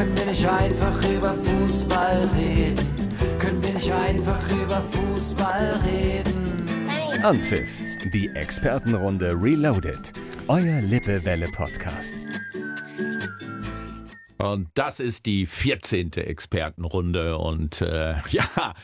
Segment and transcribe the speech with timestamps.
[0.00, 2.88] Können wir nicht einfach über Fußball reden?
[3.38, 7.22] Können wir nicht einfach über Fußball reden?
[7.22, 10.14] Anpfiff, die Expertenrunde Reloaded.
[10.48, 12.18] Euer Lippewelle-Podcast.
[14.38, 16.14] Und das ist die 14.
[16.14, 17.36] Expertenrunde.
[17.36, 18.74] Und äh, ja,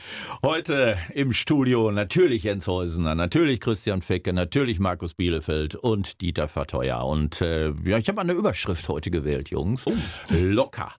[0.42, 7.06] heute im Studio natürlich Jens Heusener, natürlich Christian Fecke, natürlich Markus Bielefeld und Dieter Verteuer.
[7.06, 9.86] Und äh, ja, ich habe eine Überschrift heute gewählt, Jungs.
[10.28, 10.92] Locker.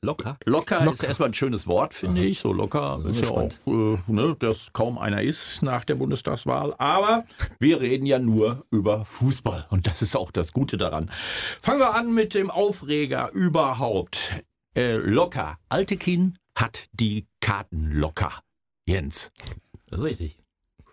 [0.00, 0.36] Locker?
[0.44, 2.38] Locker, ist erstmal ein schönes Wort, finde ich.
[2.38, 6.74] So locker ist ja auch, äh, ne, dass kaum einer ist nach der Bundestagswahl.
[6.78, 7.24] Aber
[7.58, 9.66] wir reden ja nur über Fußball.
[9.70, 11.10] Und das ist auch das Gute daran.
[11.62, 14.34] Fangen wir an mit dem Aufreger überhaupt.
[14.76, 15.58] Äh, locker.
[15.68, 18.32] Altekin hat die Karten locker.
[18.86, 19.32] Jens,
[19.90, 20.38] richtig.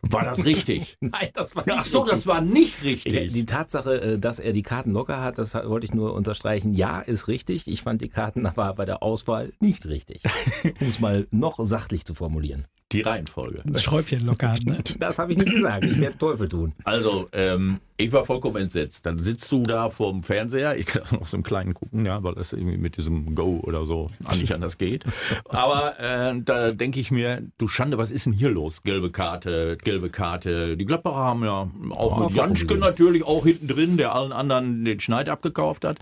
[0.10, 0.98] War das richtig?
[1.02, 2.18] Nein, das war nicht Ach so, richtig.
[2.18, 3.34] das war nicht Ich, richtig.
[3.34, 6.74] die Tatsache, äh, dass er die Karten locker hat, das wollte ich nur unterstreichen.
[6.74, 7.68] Ja, ist richtig.
[7.68, 10.24] Ich fand die Karten aber bei der Auswahl nicht richtig.
[10.82, 12.66] Um es mal noch sachlich zu formulieren.
[12.92, 13.64] Die Reihenfolge.
[13.66, 14.78] ein Schräubchen locker hat, ne?
[15.00, 15.84] Das habe ich nicht gesagt.
[15.86, 16.74] Ich werde Teufel tun.
[16.84, 19.08] Also, ähm, ich war vollkommen entsetzt.
[19.08, 22.22] Dann sitzt du da vorm Fernseher, ich kann auch noch so einen kleinen gucken, ja,
[22.22, 25.04] weil das irgendwie mit diesem Go oder so nicht anders geht.
[25.50, 28.84] Aber äh, da denke ich mir, du Schande, was ist denn hier los?
[28.84, 30.78] Gelbe Karte, gelbe Karte.
[30.78, 34.86] Die Gladbacher haben ja auch Oh, mit Janschke natürlich auch hinten drin, der allen anderen
[34.86, 35.98] den Schneid abgekauft hat.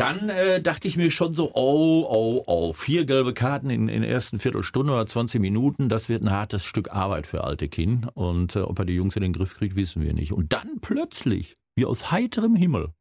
[0.00, 4.08] Dann äh, dachte ich mir schon so, oh, oh, oh, vier gelbe Karten in, der
[4.08, 8.06] ersten Viertelstunde oder 20 Minuten, das wird ein hartes Stück Arbeit für alte Kinn.
[8.14, 10.32] Und äh, ob er die Jungs in den Griff kriegt, wissen wir nicht.
[10.32, 12.94] Und dann plötzlich, wie aus heiterem Himmel,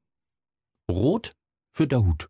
[0.92, 1.38] rot
[1.72, 2.28] für Dahut.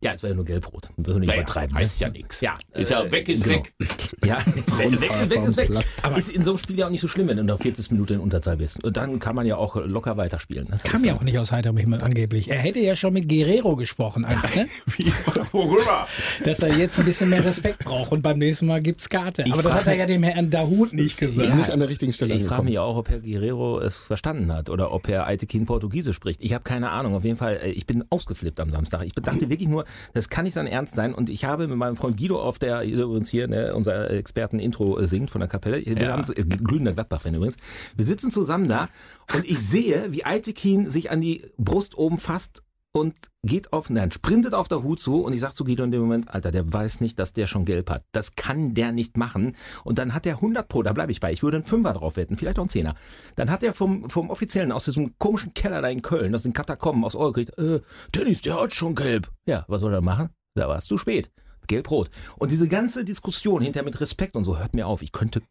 [0.00, 0.90] Ja, es war ja nur gelb-rot.
[0.96, 1.74] Wir nicht Naja, übertreiben.
[1.74, 1.80] ne?
[1.80, 2.40] heißt ja nichts.
[2.40, 3.56] Ja, Ist ja äh, weg, ist genau.
[3.56, 3.74] weg.
[4.24, 5.70] Ja, weg, weg, weg ist weg.
[6.02, 7.90] Aber ist in so einem Spiel ja auch nicht so schlimm, wenn du der 40.
[7.92, 8.82] Minute in Unterzahl bist.
[8.84, 10.68] Und dann kann man ja auch locker weiterspielen.
[10.70, 12.48] Das Kam ist ja auch nicht aus heiterem Himmel angeblich.
[12.50, 14.68] Er hätte ja schon mit Guerrero gesprochen, eigentlich, ne?
[14.96, 15.12] Wie,
[15.52, 16.06] worüber?
[16.44, 19.42] dass er jetzt ein bisschen mehr Respekt braucht und beim nächsten Mal gibt's Karte.
[19.46, 21.48] Ich Aber das hat er ja dem Herrn Dahut nicht gesagt.
[21.48, 24.52] Ja, nicht an der richtigen Stelle Ich frage mich auch, ob Herr Guerrero es verstanden
[24.52, 26.42] hat oder ob Herr Aitekin Portugiesisch spricht.
[26.42, 27.14] Ich habe keine Ahnung.
[27.14, 29.04] Auf jeden Fall, äh, ich bin ausgeflippt am Samstag.
[29.04, 29.84] Ich dachte wirklich nur,
[30.14, 31.14] das kann nicht sein Ernst sein.
[31.14, 35.08] Und ich habe mit meinem Freund Guido auf der, übrigens hier, ne, unser Experten-Intro äh,
[35.08, 35.84] singt von der Kapelle.
[35.84, 36.12] Wir Ja.
[36.12, 37.56] haben äh, glühender Gladbach-Fan übrigens.
[37.96, 38.88] Wir sitzen zusammen da
[39.34, 42.62] und ich sehe, wie Aitekin sich an die Brust oben fasst
[42.98, 45.90] und geht auf, nein, sprintet auf der Hut zu und ich sag zu Guido in
[45.90, 48.04] dem Moment, Alter, der weiß nicht, dass der schon gelb hat.
[48.12, 49.56] Das kann der nicht machen.
[49.84, 51.32] Und dann hat er 100 Pro, da bleibe ich bei.
[51.32, 52.94] Ich würde einen Fünfer drauf wetten, vielleicht auch einen Zehner.
[53.36, 56.52] Dann hat er vom, vom Offiziellen aus diesem komischen Keller da in Köln, aus den
[56.52, 57.80] Katakomben, aus Euro gekriegt, äh,
[58.14, 59.30] Dennis, der hat schon gelb.
[59.46, 60.30] Ja, was soll er machen?
[60.54, 61.30] Da war es zu spät.
[61.68, 62.10] Gelb-Rot.
[62.36, 65.02] Und diese ganze Diskussion hinterher mit Respekt und so, hört mir auf.
[65.02, 65.42] Ich könnte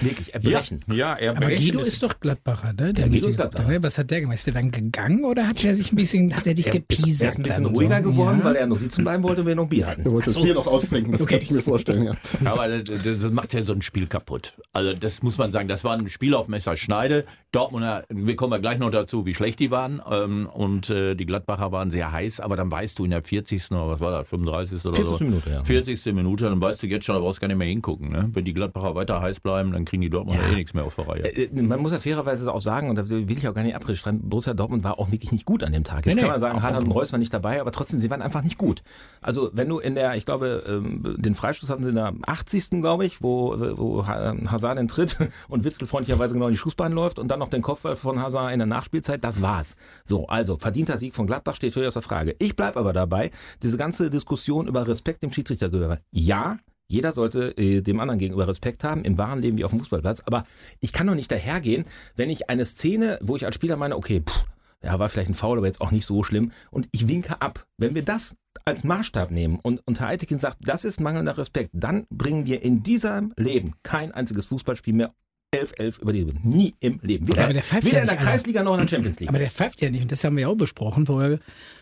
[0.00, 0.84] wirklich erbrechen.
[0.92, 2.92] Ja, er Aber Guido ist doch Gladbacher, ne?
[2.92, 3.82] Der Ja, Guido ist Gladbacher.
[3.82, 4.34] Was hat der gemacht?
[4.36, 6.88] Ist der dann gegangen oder hat er sich ein bisschen, hat er dich Er ist,
[6.88, 7.22] gepiesackt?
[7.22, 8.10] er ist ein bisschen ruhiger so?
[8.10, 8.44] geworden, ja?
[8.44, 10.02] weil er noch sitzen bleiben wollte und wir noch ein Bier hatten.
[10.04, 11.34] Er wollte das Bier noch austrinken, das Okay.
[11.34, 12.14] kann ich mir vorstellen, ja.
[12.44, 14.54] Aber das, das macht ja so ein Spiel kaputt.
[14.72, 17.24] Also das muss man sagen, das war ein Spiel auf Messerschneide.
[17.52, 20.00] Dortmunder, wir kommen ja gleich noch dazu, wie schlecht die waren.
[20.10, 23.72] Ähm, und äh, die Gladbacher waren sehr heiß, aber dann weißt du in der 40.
[23.72, 24.84] oder was war das, 35.
[24.84, 25.16] oder 40.
[25.18, 25.24] so?
[25.24, 25.64] Minute, ja.
[25.64, 26.04] 40.
[26.14, 28.10] Minute, dann weißt du jetzt schon, da brauchst du gar nicht mehr hingucken.
[28.10, 28.30] Ne?
[28.32, 30.52] Wenn die Gladbacher weiter heiß bleiben, dann kriegen die Dortmunder Ja.
[30.52, 31.22] eh nichts mehr auf der Reihe.
[31.24, 33.96] Äh, Man muss ja fairerweise auch sagen, und da will ich auch gar nicht abreden,
[33.96, 36.06] schreiben, Borussia Dortmund war auch wirklich nicht gut an dem Tag.
[36.06, 38.22] Jetzt Nee, kann man sagen, Haaland und Reus waren nicht dabei, aber trotzdem, sie waren
[38.22, 38.82] einfach nicht gut.
[39.20, 42.80] Also wenn du in der, ich glaube, ähm, den Freistoß hatten sie in der 80.
[42.80, 45.16] glaube ich, wo, wo Ha- Hazard den tritt
[45.48, 48.52] und Witzel freundlicherweise genau in die Schussbahn läuft und dann noch den Kopfball von Hazard
[48.52, 49.76] in der Nachspielzeit, das war's.
[50.04, 52.34] So, also verdienter Sieg von Gladbach steht völlig außer Frage.
[52.38, 53.30] Ich bleib aber dabei,
[53.62, 55.98] diese ganze Diskussion über Respekt dem Schiedsrichter gegenüber.
[56.10, 56.58] Ja,
[56.90, 60.22] jeder sollte äh, dem anderen gegenüber Respekt haben, im wahren Leben wie auf dem Fußballplatz.
[60.26, 60.44] Aber
[60.80, 61.84] ich kann doch nicht dahergehen,
[62.16, 64.44] wenn ich eine Szene, wo ich als Spieler meine, okay, pff,
[64.82, 67.66] ja, war vielleicht ein Foul, aber jetzt auch nicht so schlimm, und ich winke ab.
[67.76, 68.34] Wenn wir das
[68.64, 72.62] als Maßstab nehmen und, und Herr Eitekin sagt, das ist mangelnder Respekt, dann bringen wir
[72.62, 75.14] in diesem Leben kein einziges Fußballspiel mehr
[75.54, 76.40] 11-11 über die Bühne.
[76.44, 77.26] Nie im Leben.
[77.26, 78.16] Weder, weder ja in der.
[78.16, 79.28] Kreisliga noch in der Champions League.
[79.28, 81.40] Aber der pfeift ja nicht, und das haben wir ja auch besprochen vorher.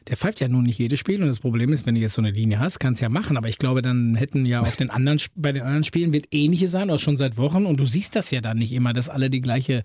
[0.09, 1.21] Der pfeift ja nun nicht jedes Spiel.
[1.23, 3.37] Und das Problem ist, wenn du jetzt so eine Linie hast, kannst du ja machen.
[3.37, 6.69] Aber ich glaube, dann hätten ja auf den anderen, bei den anderen Spielen wird ähnliche
[6.69, 7.67] sein, auch schon seit Wochen.
[7.67, 9.83] Und du siehst das ja dann nicht immer, dass alle die gleiche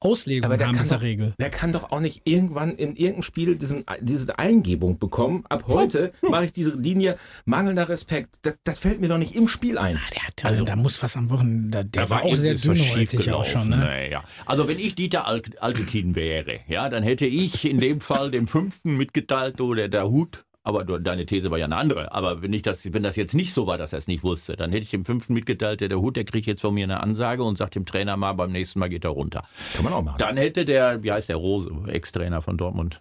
[0.00, 1.34] Auslegung Aber der haben, der doch, Regel.
[1.38, 5.44] der kann doch auch nicht irgendwann in irgendeinem Spiel diesen, diese Eingebung bekommen.
[5.48, 8.36] Ab heute mache ich diese Linie mangelnder Respekt.
[8.42, 9.96] Das, das fällt mir doch nicht im Spiel ein.
[9.96, 13.44] Ah, der hat, da muss was am Wochenende, der, der war, auch sehr dünnhäutig auch
[13.44, 13.68] schon.
[13.68, 13.76] Ne?
[13.76, 14.24] Nee, ja.
[14.46, 18.46] Also wenn ich Dieter Al- Altekin wäre, ja, dann hätte ich in dem Fall dem
[18.46, 22.12] Fünften mitgeteilt, der, der Hut, aber du, deine These war ja eine andere.
[22.12, 24.56] Aber wenn ich das, wenn das jetzt nicht so war, dass er es nicht wusste,
[24.56, 27.00] dann hätte ich dem Fünften mitgeteilt, der, der Hut, der kriegt jetzt von mir eine
[27.00, 29.44] Ansage und sagt dem Trainer mal, beim nächsten Mal geht er runter.
[29.74, 30.16] Kann man auch machen.
[30.18, 33.00] Dann hätte der, wie heißt der Rose, Ex-Trainer von Dortmund,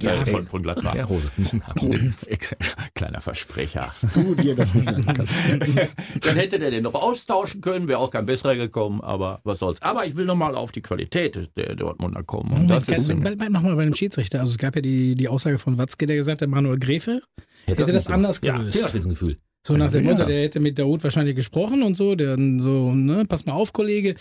[0.00, 0.94] Ja, von, von Gladbach.
[0.94, 1.30] Ja, Rose.
[2.94, 3.90] Kleiner Versprecher.
[4.14, 4.86] Du dir das nicht.
[6.20, 9.82] Dann hätte der den noch austauschen können, wäre auch kein besserer gekommen, aber was soll's.
[9.82, 12.52] Aber ich will nochmal auf die Qualität der Dortmunder kommen.
[12.52, 14.40] Und das ist, Bleib bleib noch mal bei dem Schiedsrichter.
[14.40, 17.22] Also es gab ja die, die Aussage von Watzke, der gesagt hat, Manuel Gräfe
[17.66, 18.08] hätte das, gemacht.
[18.10, 18.76] anders Ja, gelöst.
[18.78, 19.38] Fingerspitzengefühl.
[19.62, 20.12] So nach dem Ja.
[20.12, 23.52] Motto, der hätte mit Daoud wahrscheinlich gesprochen und so, der dann so, ne, pass mal
[23.52, 24.14] auf, Kollege,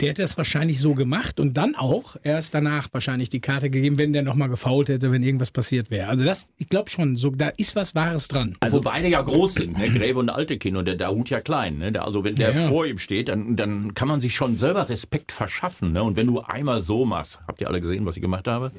[0.00, 3.98] der hätte das wahrscheinlich so gemacht und dann auch erst danach wahrscheinlich die Karte gegeben,
[3.98, 6.08] wenn der nochmal gefault hätte, wenn irgendwas passiert wäre.
[6.08, 8.56] Also das, ich glaube schon, so, da ist was Wahres dran.
[8.58, 9.86] also beide ja groß sind, ne?
[9.90, 11.78] Gräbe und Altekin und der Dahut ja klein.
[11.78, 11.92] Ne?
[11.92, 12.68] Der, also wenn der Ja, ja.
[12.68, 15.92] vor ihm steht, dann, dann kann man sich schon selber Respekt verschaffen.
[15.92, 16.02] Ne?
[16.02, 18.72] Und wenn du einmal so machst, habt ihr alle gesehen, was ich gemacht habe?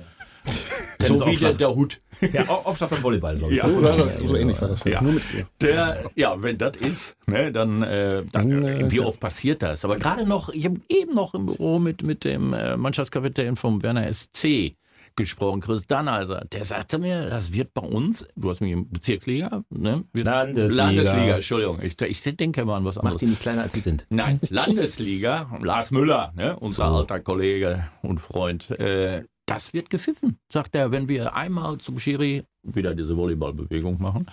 [0.46, 1.58] Ist So wie der Aufschlag.
[1.58, 2.02] Dahut.
[2.34, 3.60] Ja, Au- Aufschlag beim Volleyball, glaube ich.
[3.60, 3.68] Ja.
[3.68, 4.84] So, war das, so ähnlich war das.
[4.84, 4.92] Ja.
[4.92, 5.02] Ja.
[5.02, 5.48] Nur mit ihr.
[5.60, 9.04] Der, ja, wenn das ist, ne, dann, äh, dann Dann, äh, wie ja.
[9.04, 9.84] oft passiert das?
[9.86, 13.82] Aber gerade noch, ich habe eben noch im Büro mit, mit dem äh, Mannschaftskapitän vom
[13.82, 14.76] Werner SC
[15.18, 16.46] gesprochen, Chris Dannheiser.
[16.54, 20.06] Der sagte mir, das wird bei uns, du hast mich in Bezirksliga, ne?
[20.14, 20.84] Landesliga.
[20.86, 21.80] Landesliga, Entschuldigung.
[21.82, 23.20] Ich, ich denke mal an was Macht anderes.
[23.20, 24.06] die nicht kleiner, als sie sind.
[24.10, 26.96] Nein, Landesliga, Lars Müller, ne, unser So.
[27.00, 29.24] alter Kollege und Freund, äh,
[29.54, 30.92] das wird gepfiffen, sagt er.
[30.92, 34.28] Wenn wir einmal zum Schiri wieder diese Volleyballbewegung machen,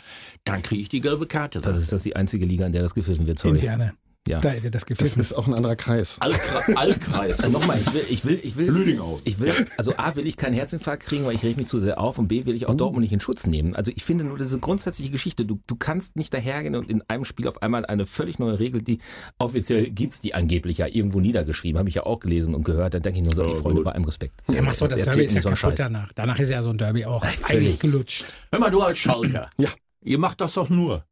[0.45, 1.61] dann kriege ich die gelbe Karte.
[1.61, 3.43] Das ist das die einzige Liga, in der das gepfiffen wird.
[3.45, 3.63] In Sorry.
[3.63, 3.95] Werne.
[4.29, 4.41] Ja.
[4.41, 6.17] Da wird das Das ist auch ein anderer Kreis.
[6.21, 6.69] Altkreis.
[6.77, 7.41] Altkreis.
[7.41, 8.89] Also nochmal, ich will, ich will, ich will,
[9.25, 11.99] ich will, also A will ich keinen Herzinfarkt kriegen, weil ich reg mich zu sehr
[11.99, 13.75] auf und B will ich auch Dortmund nicht in Schutz nehmen.
[13.75, 17.25] Also ich finde nur diese grundsätzliche Geschichte, du, du kannst nicht dahergehen und in einem
[17.25, 18.99] Spiel auf einmal eine völlig neue Regel, die
[19.39, 23.03] offiziell gibt's die angeblich ja irgendwo niedergeschrieben, habe ich ja auch gelesen und gehört, dann
[23.03, 23.85] denke ich nur so, Ja, die Freunde gut.
[23.85, 24.43] bei allem Respekt.
[24.51, 25.79] Ja, machst du, das Derby ist ja so kaputt Scheiß.
[25.79, 26.13] danach.
[26.15, 27.51] Danach ist ja so ein Derby auch völlig.
[27.51, 28.27] eigentlich gelutscht.
[28.53, 29.49] Hör mal, du als Schalker.
[29.59, 29.71] Ja.
[30.05, 31.05] Ihr macht das doch nur.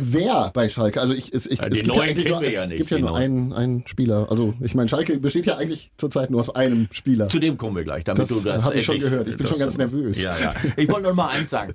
[0.00, 1.00] Wer bei Schalke?
[1.00, 1.94] Also ich, es, ich, Ja, es gibt ja,
[2.30, 3.22] nur, es ja nicht, gibt ja nur Neuen.
[3.22, 4.28] einen, einen Spieler.
[4.30, 7.28] Also ich meine, Schalke besteht ja eigentlich zurzeit nur aus einem Spieler.
[7.28, 9.28] Zu dem kommen wir gleich, damit Das du das habe ich schon gehört.
[9.28, 10.22] Ich bin schon ganz nervös.
[10.22, 10.52] Ja, ja.
[10.76, 11.74] Ich wollte nur mal eins sagen.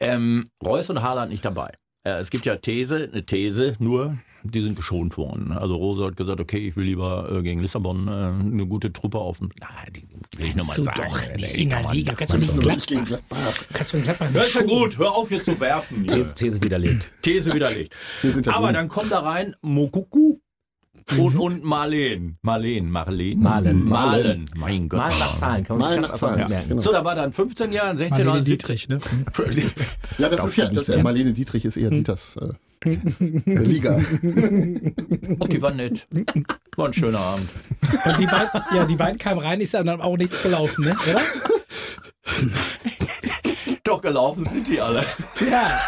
[0.00, 1.72] Ähm, Reus und Haaland nicht dabei.
[2.04, 4.18] Äh, es gibt ja These, eine These, nur
[4.50, 5.52] die sind geschont worden.
[5.52, 9.18] Also Rose hat gesagt, okay, ich will lieber äh, gegen Lissabon äh, eine gute Truppe
[9.18, 9.50] auf dem.
[9.60, 10.02] Na, die
[10.38, 11.02] will ich nochmal du sagen.
[11.08, 12.12] doch nicht die in der Liga.
[12.18, 13.36] das Kannst du Nicht gegen Gladbach.
[13.38, 13.64] Gladbach.
[13.72, 14.80] Kannst du in Gladbach Ja, nicht ist ja schulen.
[14.82, 16.06] gut, hör auf jetzt zu werfen.
[16.06, 17.10] These, These widerlegt.
[17.22, 17.94] These widerlegt.
[18.48, 18.74] Aber drin.
[18.74, 20.38] dann kommt da rein Mokuku
[21.18, 22.36] und, und Marleen.
[22.42, 23.40] Marleen, Marleen.
[23.40, 23.84] Malen.
[23.88, 24.50] Malen.
[24.56, 24.98] Mein Gott.
[25.00, 26.68] Mal nach Zahlen, kann man Mal sich nach Zahlen, merken.
[26.68, 26.80] genau.
[26.82, 28.44] So, da war dann 15 Jahren, 16 Marlene Jahren.
[28.44, 28.98] Dietrich, ne?
[30.18, 32.48] Ja, das ist ja, das, äh, Marlene Dietrich ist eher Dieters äh,
[32.84, 33.96] Liga.
[35.38, 36.06] Och, die war nett.
[36.76, 37.48] War ein schöner Abend.
[38.04, 40.96] Und die beiden, ja, die beiden kamen rein, ist dann auch nichts gelaufen, ne?
[41.10, 41.20] Oder?
[43.84, 45.04] Doch gelaufen sind die alle.
[45.50, 45.80] Ja.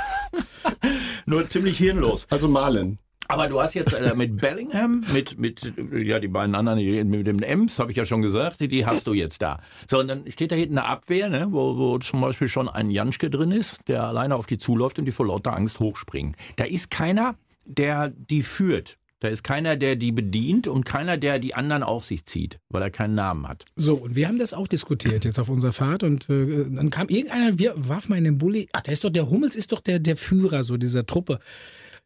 [1.26, 2.26] Nur ziemlich hirnlos.
[2.31, 2.98] Also Malen.
[3.31, 7.41] Aber du hast jetzt äh, mit Bellingham, mit, mit, ja, die beiden anderen, mit dem
[7.41, 9.61] Ems, habe ich ja schon gesagt, die, die hast du jetzt da.
[9.88, 12.91] So, und dann steht da hinten eine Abwehr, ne, wo, wo zum Beispiel schon ein
[12.91, 16.37] Janschke drin ist, der alleine auf die zuläuft und die vor lauter Angst hochspringen.
[16.56, 18.97] Da ist keiner, der die führt.
[19.21, 22.81] Da ist keiner, der die bedient und keiner, der die anderen auf sich zieht, weil
[22.81, 23.67] er keinen Namen hat.
[23.77, 27.09] So, und wir haben das auch diskutiert jetzt auf unserer Fahrt und äh, dann kam
[27.09, 29.82] irgendeiner, wir warf mal in den Bulli, ach, der ist doch, der Hummels ist doch
[29.82, 31.38] der, der Führer so dieser Truppe.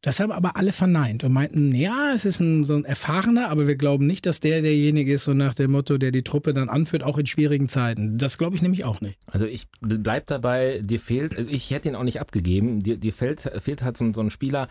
[0.05, 3.67] Das haben aber alle verneint und meinten, ja, es ist ein, so ein Erfahrener, aber
[3.67, 6.69] wir glauben nicht, dass der derjenige ist, so nach dem Motto, der die Truppe dann
[6.69, 8.19] anführt, auch in schwierigen Zeiten.
[8.19, 9.19] Das glaube ich nämlich auch nicht.
[9.31, 13.41] Also ich bleib dabei, dir fehlt, ich hätte ihn auch nicht abgegeben, dir, dir fehlt,
[13.41, 14.69] fehlt halt so, ein- so ein Spieler,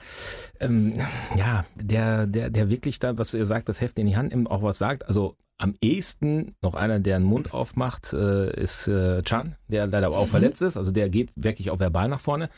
[0.60, 0.94] ähm,
[1.36, 4.52] ja, der, der, der wirklich da, was ihr sagt, das Heft in die Hand nimmt,
[4.52, 5.08] auch was sagt.
[5.08, 10.10] Also am ehesten noch einer, der einen Mund aufmacht, äh, ist äh, Chan, der leider
[10.10, 10.16] Mhm.
[10.16, 10.78] auch verletzt ist.
[10.78, 12.50] Also der geht wirklich auch verbal nach vorne.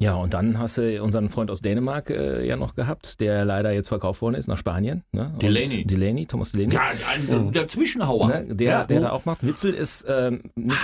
[0.00, 3.72] Ja, und dann hast du unseren Freund aus Dänemark äh, ja noch gehabt, der leider
[3.72, 5.02] jetzt verkauft worden ist nach Spanien.
[5.10, 5.30] Ne?
[5.32, 5.84] Und Delaney.
[5.84, 6.74] Delaney, Thomas Delaney.
[6.74, 8.28] Ja, ein, der Zwischenhauer.
[8.28, 8.84] Ne, der, ja.
[8.84, 9.44] der da auch macht.
[9.44, 10.78] Witzel ist, ähm, nicht,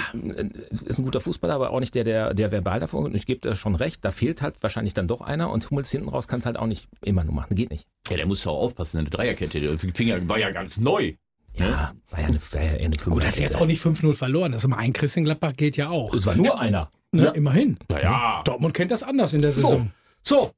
[0.84, 3.04] ist ein guter Fußballer, aber auch nicht der, der, der verbal davor.
[3.04, 5.90] Und ich gebe dir schon recht, da fehlt halt wahrscheinlich dann doch einer und Hummels
[5.90, 7.54] hinten raus kann es halt auch nicht immer nur machen.
[7.54, 7.86] Geht nicht.
[8.08, 9.60] ja, der muss ja auch aufpassen, eine Dreierkette.
[9.60, 11.14] Der Finger war ja ganz neu.
[11.56, 14.52] Ja, war ja eine, war ja eine Gut, das ist jetzt auch nicht 5-0 verloren.
[14.52, 16.12] Das ist immer ein Christian Gladbach geht ja auch.
[16.12, 16.90] Es war nur einer.
[17.16, 17.32] Ne?
[17.34, 17.78] Immerhin.
[17.88, 18.42] Naja.
[18.44, 19.90] Dortmund kennt das anders in der So, Saison.
[20.22, 20.50] so.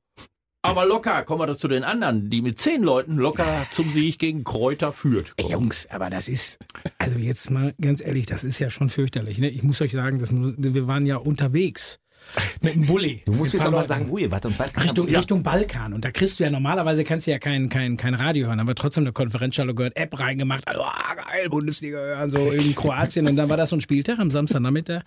[0.62, 4.18] Aber locker, kommen wir doch zu den anderen, die mit zehn Leuten locker zum Sieg
[4.18, 5.32] gegen Kräuter führt.
[5.36, 6.58] Ey, Jungs, aber das ist,
[6.98, 9.38] also jetzt mal ganz ehrlich, das ist ja schon fürchterlich.
[9.38, 9.48] Ne?
[9.48, 12.00] Ich muss euch sagen, das, wir waren ja unterwegs
[12.62, 13.22] mit dem Bulli.
[13.26, 13.86] Du musst jetzt Leuten.
[13.86, 15.92] sagen, wo ihr wart, sonst weiß Richtung, ihr- Richtung Balkan.
[15.92, 18.74] Und da kriegst du ja normalerweise kannst du ja kein, kein, kein Radio hören, aber
[18.74, 23.28] trotzdem eine Konferenzschale gehört, App reingemacht, also, ah, geil, Bundesliga hören, so in Kroatien.
[23.28, 25.02] Und dann war das so ein Spieltag am Samstagnachmittag.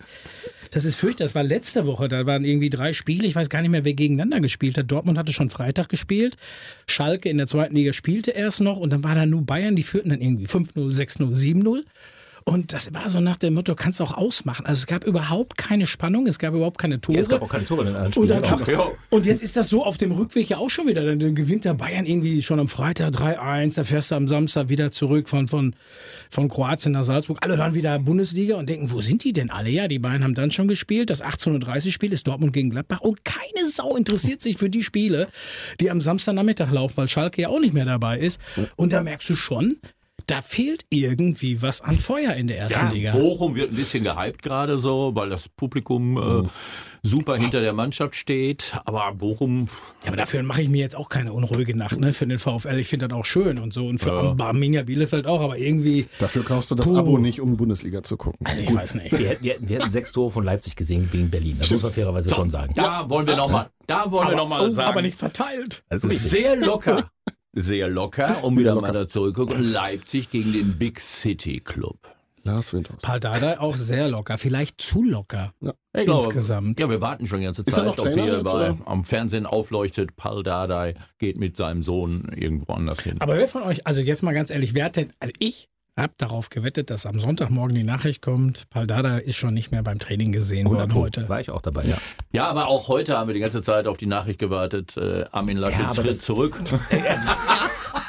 [0.70, 1.30] Das ist fürchterlich.
[1.30, 2.08] Das war letzte Woche.
[2.08, 3.26] Da waren irgendwie drei Spiele.
[3.26, 4.90] Ich weiß gar nicht mehr, wer gegeneinander gespielt hat.
[4.90, 6.36] Dortmund hatte schon Freitag gespielt.
[6.86, 8.78] Schalke in der zweiten Liga spielte erst noch.
[8.78, 11.82] Und dann war da nur Bayern, die führten dann irgendwie 5-0, 6-0, 7-0.
[12.50, 14.66] Und das war so nach dem Motto, kannst du auch ausmachen.
[14.66, 17.14] Also es gab überhaupt keine Spannung, es gab überhaupt keine Tore.
[17.14, 18.28] Ja, es gab auch keine Tore in den und, Spielen.
[18.42, 18.92] dann, Genau.
[19.08, 21.04] und jetzt ist das so auf dem Rückweg ja auch schon wieder.
[21.06, 24.90] Dann gewinnt der Bayern irgendwie schon am Freitag 3-1, da fährst du am Samstag wieder
[24.90, 25.76] zurück von, von,
[26.28, 27.38] von Kroatien nach Salzburg.
[27.42, 29.70] Alle hören wieder Bundesliga und denken, wo sind die denn alle?
[29.70, 31.08] Ja, die Bayern haben dann schon gespielt.
[31.08, 35.28] Das 18.30 Spiel ist Dortmund gegen Gladbach und keine Sau interessiert sich für die Spiele,
[35.78, 38.40] die am Samstagnachmittag laufen, weil Schalke ja auch nicht mehr dabei ist.
[38.74, 39.76] Und da merkst du schon,
[40.30, 43.12] da fehlt irgendwie was an Feuer in der ersten Ja, Liga.
[43.12, 46.48] Bochum wird ein bisschen gehypt gerade so, weil das Publikum äh,
[47.02, 48.74] super hinter der Mannschaft steht.
[48.84, 49.66] Aber Bochum,
[50.02, 52.12] Ja, aber dafür mache ich mir jetzt auch keine unruhige Nacht, ne?
[52.12, 52.78] Für den VfL.
[52.78, 53.86] Ich finde das auch schön und so.
[53.86, 56.96] Und für Arminia Bielefeld auch, aber irgendwie, Dafür kaufst du das Puh.
[56.96, 58.46] Abo nicht, um Bundesliga zu gucken.
[58.46, 59.18] also ich weiß nicht.
[59.18, 61.56] Wir, hätten- wir, wir hätten sechs Tore von Leipzig gesehen gegen Berlin.
[61.58, 62.72] Das muss man fairerweise schon sagen.
[62.76, 65.82] da wollen wir nochmal, da wollen wir noch mal oh, sagen, aber nicht verteilt.
[65.88, 66.30] Das ist richtig.
[66.30, 67.10] sehr locker,
[67.52, 68.86] sehr locker, um wieder locker.
[68.88, 69.72] mal da zurückgucken.
[69.72, 71.98] Leipzig gegen den Big City Club.
[72.42, 72.96] Lars Winters.
[73.02, 75.52] Paul Dardai auch sehr locker, vielleicht zu locker.
[75.92, 76.80] Ich glaube, Insgesamt.
[76.80, 79.44] Ja, wir warten schon die ganze er Zeit, noch ob Trainer hier bei, am Fernsehen
[79.46, 83.16] aufleuchtet, Paul Dardai geht mit seinem Sohn irgendwo anders hin.
[83.20, 85.68] Aber wer von euch, also jetzt mal ganz ehrlich, wer hat denn, also ich
[86.00, 89.82] habe darauf gewettet, dass am Sonntagmorgen die Nachricht kommt, Paul Dardai ist schon nicht mehr
[89.82, 91.28] beim Training gesehen worden heute.
[91.28, 91.98] War ich auch dabei, ja.
[92.32, 94.96] Ja, aber auch heute haben wir die ganze Zeit auf die Nachricht gewartet.
[94.96, 96.58] Äh, Armin Laschet Ja, tritt zurück.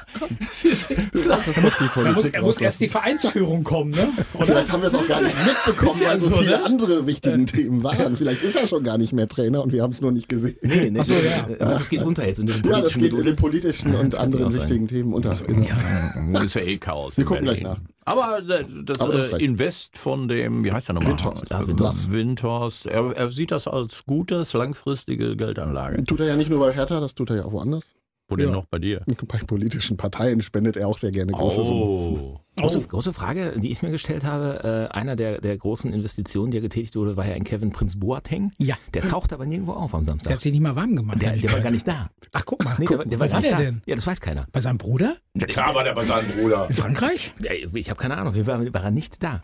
[0.52, 2.88] Das ist die Er muss, Politik er muss erst die.
[2.88, 4.10] Vereinsführung kommen, ne?
[4.34, 4.46] Oder?
[4.46, 6.66] Vielleicht haben wir es auch gar nicht mitbekommen, ja weil so so, viele ne?
[6.66, 8.16] andere wichtigen Themen waren.
[8.16, 10.58] Vielleicht ist er schon gar nicht mehr Trainer und wir haben es nur nicht gesehen.
[10.62, 11.48] Nee, nee, Ach so, ja.
[11.60, 14.54] Das geht unter jetzt in den Ja, das politischen geht in den politischen und anderen
[14.54, 15.34] wichtigen Themen unter.
[15.36, 16.42] Genau.
[16.42, 17.18] ist ja eh Chaos.
[17.18, 17.64] Wir gucken Berlin.
[17.64, 17.82] gleich nach.
[18.04, 19.44] Aber äh, das, Aber du hast äh.
[19.44, 21.12] Invest von dem, wie heißt der nochmal?
[21.12, 22.12] Windhorst.
[22.12, 22.86] Windhorst.
[22.88, 26.04] Er, er sieht das als gutes, langfristige Geldanlage.
[26.04, 27.86] Tut er ja nicht nur bei Hertha, das tut er ja auch woanders.
[28.32, 28.54] Wo denn Ja.
[28.54, 29.04] noch bei dir?
[29.28, 31.82] Bei politischen Parteien spendet er auch sehr gerne große Summen.
[31.84, 32.40] Oh.
[32.56, 34.88] Große, große Frage, die ich mir gestellt habe.
[34.92, 38.00] Äh, einer der, der großen Investitionen, die ja getätigt wurde, war ja ein Kevin Prinz
[38.00, 38.52] Boateng.
[38.58, 38.76] Ja.
[38.94, 40.34] Der taucht aber nirgendwo auf am Der Samstag.
[40.34, 41.22] hat sich nicht mal warm gemacht.
[41.22, 42.10] Der, der war gar nicht da.
[42.34, 42.76] Ach, guck mal.
[42.80, 43.64] Nee, der, war- der war war nicht der da.
[43.64, 43.82] denn?
[43.86, 44.48] Ja, das weiß keiner.
[44.52, 45.18] Bei seinem Bruder?
[45.34, 46.68] Ja, klar war der bei seinem Bruder.
[46.70, 47.34] In Frankreich?
[47.42, 49.42] Ja, ich habe keine Ahnung, auf jeden Fall war er nicht da.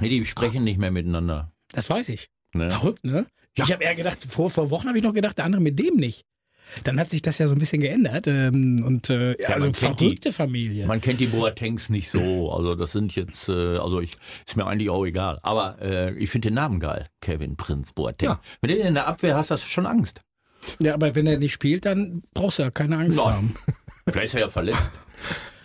[0.00, 1.52] Nee, die sprechen nicht mehr miteinander.
[1.72, 2.28] Das weiß ich.
[2.54, 2.70] Ne?
[2.70, 3.26] Verrückt, ne?
[3.54, 5.96] Ich habe eher gedacht, vor, vor Wochen habe ich noch gedacht, der andere mit dem
[5.96, 6.24] nicht.
[6.84, 8.26] Dann hat sich das ja so ein bisschen geändert.
[8.26, 10.86] Ähm, und äh, ja, also kennt die- verrückte Familie.
[10.86, 12.50] Man kennt die Boatengs nicht so.
[12.52, 14.12] Also das sind jetzt, äh, also ich
[14.46, 15.38] ist mir eigentlich auch egal.
[15.42, 17.06] Aber äh, ich finde den Namen geil.
[17.20, 18.28] Kevin Prinz Boateng.
[18.30, 18.40] Ja.
[18.60, 20.20] Wenn du den in der Abwehr hast, hast du schon Angst.
[20.80, 23.26] Ja, aber wenn er nicht spielt, dann brauchst du ja keine Angst Nein.
[23.34, 23.54] haben.
[24.08, 24.92] Vielleicht ist er ja verletzt.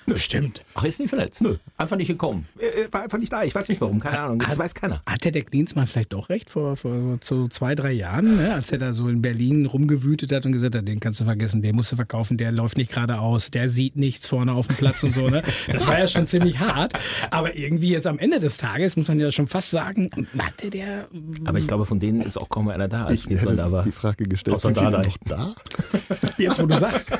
[0.07, 0.63] Bestimmt.
[0.73, 1.41] Ach, ist nicht verletzt?
[1.41, 1.57] Nö.
[1.75, 2.47] Einfach nicht gekommen.
[2.57, 3.43] Er war einfach nicht da.
[3.43, 3.99] Ich weiß nicht warum.
[3.99, 4.39] Keine Ahnung.
[4.39, 5.01] Das weiß keiner.
[5.05, 8.53] Hatte der Klinsmann vielleicht doch recht vor, vor so zwei, drei Jahren, ne?
[8.53, 11.61] als er da so in Berlin rumgewütet hat und gesagt hat, den kannst du vergessen,
[11.61, 15.03] den musst du verkaufen, der läuft nicht geradeaus, der sieht nichts vorne auf dem Platz
[15.03, 15.27] und so.
[15.29, 15.43] Ne?
[15.71, 16.93] Das war ja schon ziemlich hart.
[17.29, 20.09] Aber irgendwie jetzt am Ende des Tages muss man ja schon fast sagen,
[20.39, 21.09] hatte der
[21.43, 23.71] Aber ich glaube, von denen ist auch kaum einer da, als Ich Klinsmann da hätte
[23.73, 23.83] war.
[23.83, 25.03] die Frage gestellt, sind Dardai.
[25.03, 25.53] noch da?
[26.37, 27.11] Jetzt, wo du sagst,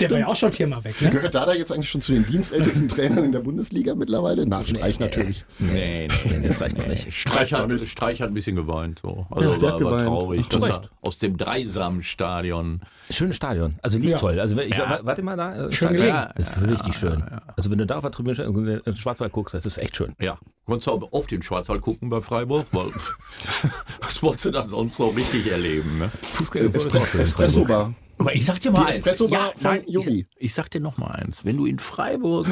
[0.00, 1.08] der war ja auch schon viermal weg, ne?
[1.10, 4.46] Gehört Dada jetzt eigentlich schon zu den dienstältesten Trainern in der Bundesliga mittlerweile?
[4.46, 5.44] Nach Streich natürlich.
[5.58, 7.12] Nee, nee, Das reicht noch nicht.
[7.12, 9.00] Streich hat, Streich hat ein bisschen geweint.
[9.02, 9.26] So.
[9.30, 12.80] Also Ja, der war, war traurig, Ach, er aus dem Dreisamstadion.
[13.10, 13.74] Schönes Stadion.
[13.82, 14.18] Also liegt Ja.
[14.18, 14.40] toll.
[14.40, 15.00] Also wenn ich, Ja.
[15.02, 15.70] warte mal da.
[15.70, 16.16] Schön gelegen.
[16.36, 17.22] Das ist richtig schön.
[17.56, 20.14] Also wenn du da auf der Tribüne den Schwarzwald guckst, das ist echt schön.
[20.20, 22.86] Ja, konntest du auch auf den Schwarzwald gucken bei Freiburg, weil
[24.14, 25.98] was wolltest du da sonst noch richtig erleben?
[25.98, 26.12] Ne?
[26.22, 27.94] Fußgänger Espre Espresso Bar.
[28.18, 28.96] Aber ich sag dir Die mal eins.
[28.98, 29.84] Espresso-Bar von nein.
[29.86, 31.44] Ich, ich sag dir noch mal eins.
[31.44, 32.46] Wenn du in Freiburg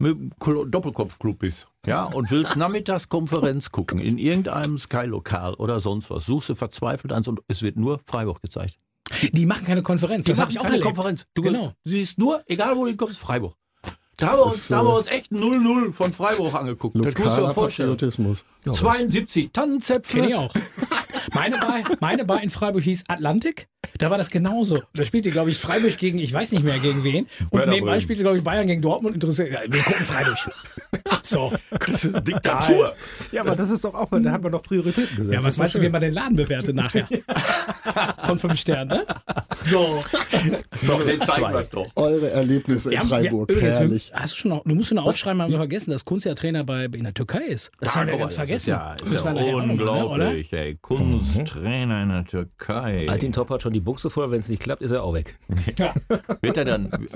[0.00, 6.26] mit dem Doppelkopfclub bist, ja, und willst Nachmittagskonferenz gucken, in irgendeinem Sky-Lokal oder sonst was,
[6.26, 8.76] suchst du verzweifelt eins und es wird nur Freiburg gezeigt.
[9.32, 10.26] Die machen keine Konferenz.
[10.26, 10.86] Das habe ich auch keine erlebt.
[10.94, 11.26] Konferenz.
[11.34, 11.72] Du Genau.
[11.84, 13.54] siehst nur, egal wo du kommst, Freiburg.
[14.16, 16.96] Da haben, wir uns, da haben wir äh, uns echt 0-0 von Freiburg angeguckt.
[16.96, 17.90] Das musst du dir Lokaler vorstellen.
[17.90, 18.44] Patriotismus.
[18.72, 20.20] 72 Tannenzäpfle.
[20.20, 20.54] Kenn ich auch.
[21.32, 23.68] Meine Bar, meine Bar in Freiburg hieß Atlantik.
[23.98, 24.82] Da war das genauso.
[24.94, 27.26] Da spielte, glaube ich, Freiburg gegen, ich weiß nicht mehr gegen wen.
[27.50, 28.00] Und Werder nebenbei Bremen.
[28.00, 29.14] spielte, glaube ich, Bayern gegen Dortmund.
[29.14, 29.52] Interessiert.
[29.52, 30.38] Ja, wir gucken Freiburg.
[31.22, 31.52] So.
[32.20, 32.94] Diktatur.
[33.32, 35.34] Ja, aber das ist doch auch, da haben wir noch Prioritäten gesetzt.
[35.34, 37.08] Ja, was meinst du, wie man den Laden bewertet nachher?
[38.26, 39.06] Von fünf Sternen, ne?
[39.64, 40.00] So.
[40.86, 41.86] Doch, den zeigen wir es doch.
[41.96, 44.12] Eure Erlebnisse in Freiburg, wir, übrigens, herrlich.
[44.14, 46.34] Hast du schon noch, du musst schon noch aufschreiben, haben wir vergessen, dass Kunz ja
[46.34, 47.70] Trainer bei, in der Türkei ist.
[47.80, 48.56] Das haben wir ganz das vergessen.
[48.56, 50.76] Ist ja, ist ja noch ne, unglaublich, ey.
[51.18, 53.06] Kunsttrainer in der Türkei.
[53.08, 55.38] Altin Top hat schon die Buchse vor, wenn es nicht klappt, ist er auch weg.
[56.40, 56.90] Wird er dann,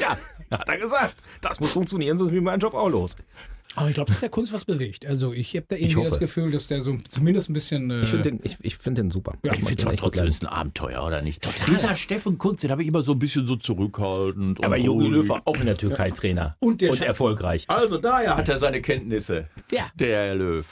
[0.00, 0.16] Ja,
[0.50, 1.14] hat er gesagt.
[1.40, 3.16] Das muss funktionieren, sonst ist mein Job auch los.
[3.78, 5.04] Aber ich glaube, dass der Kunst was bewegt.
[5.04, 6.08] Also ich habe da irgendwie hoffe.
[6.10, 7.90] das Gefühl, dass der so zumindest ein bisschen.
[7.90, 9.34] Äh, Ich finde den, ich, ich find den super.
[9.44, 11.42] Ja, Ich finde es trotzdem ist ein Abenteuer, oder nicht?
[11.42, 11.66] Total.
[11.66, 14.64] Dieser Steffen Kunz, den habe ich immer so ein bisschen so zurückhaltend.
[14.64, 16.56] Aber und Jogi war auch in der Türkei Trainer.
[16.60, 17.66] Und der und erfolgreich.
[17.68, 19.48] Also daher hat er seine Kenntnisse.
[19.70, 19.90] Ja.
[19.94, 20.64] Der Löw.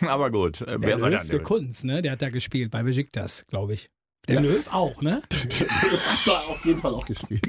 [0.08, 0.60] Aber gut.
[0.62, 2.02] äh, der wer war Löw, der Kunst, ne?
[2.02, 3.90] Der hat da gespielt bei Besiktas, glaube ich.
[4.28, 5.22] Der Löw auch, ne?
[5.68, 7.40] Hat da auf jeden Fall auch gespielt.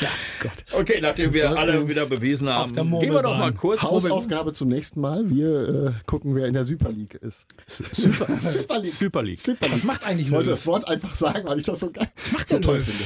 [0.00, 0.08] Ja,
[0.40, 0.64] Gott.
[0.72, 3.82] Okay, nachdem wir alle wieder bewiesen haben, der gehen wir doch mal kurz.
[3.82, 5.28] Hausaufgabe zum nächsten Mal.
[5.28, 7.44] Wir äh, gucken, wer in der Super League ist.
[7.66, 8.92] Super, Super League.
[8.94, 9.40] Super League.
[9.40, 9.84] Super Was League.
[9.84, 10.58] macht eigentlich Ich wollte Löw?
[10.58, 12.84] das Wort einfach sagen, weil ich das so geil macht so der toll Löw?
[12.84, 13.04] finde.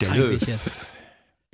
[0.00, 0.46] Der Löw.
[0.46, 0.80] jetzt.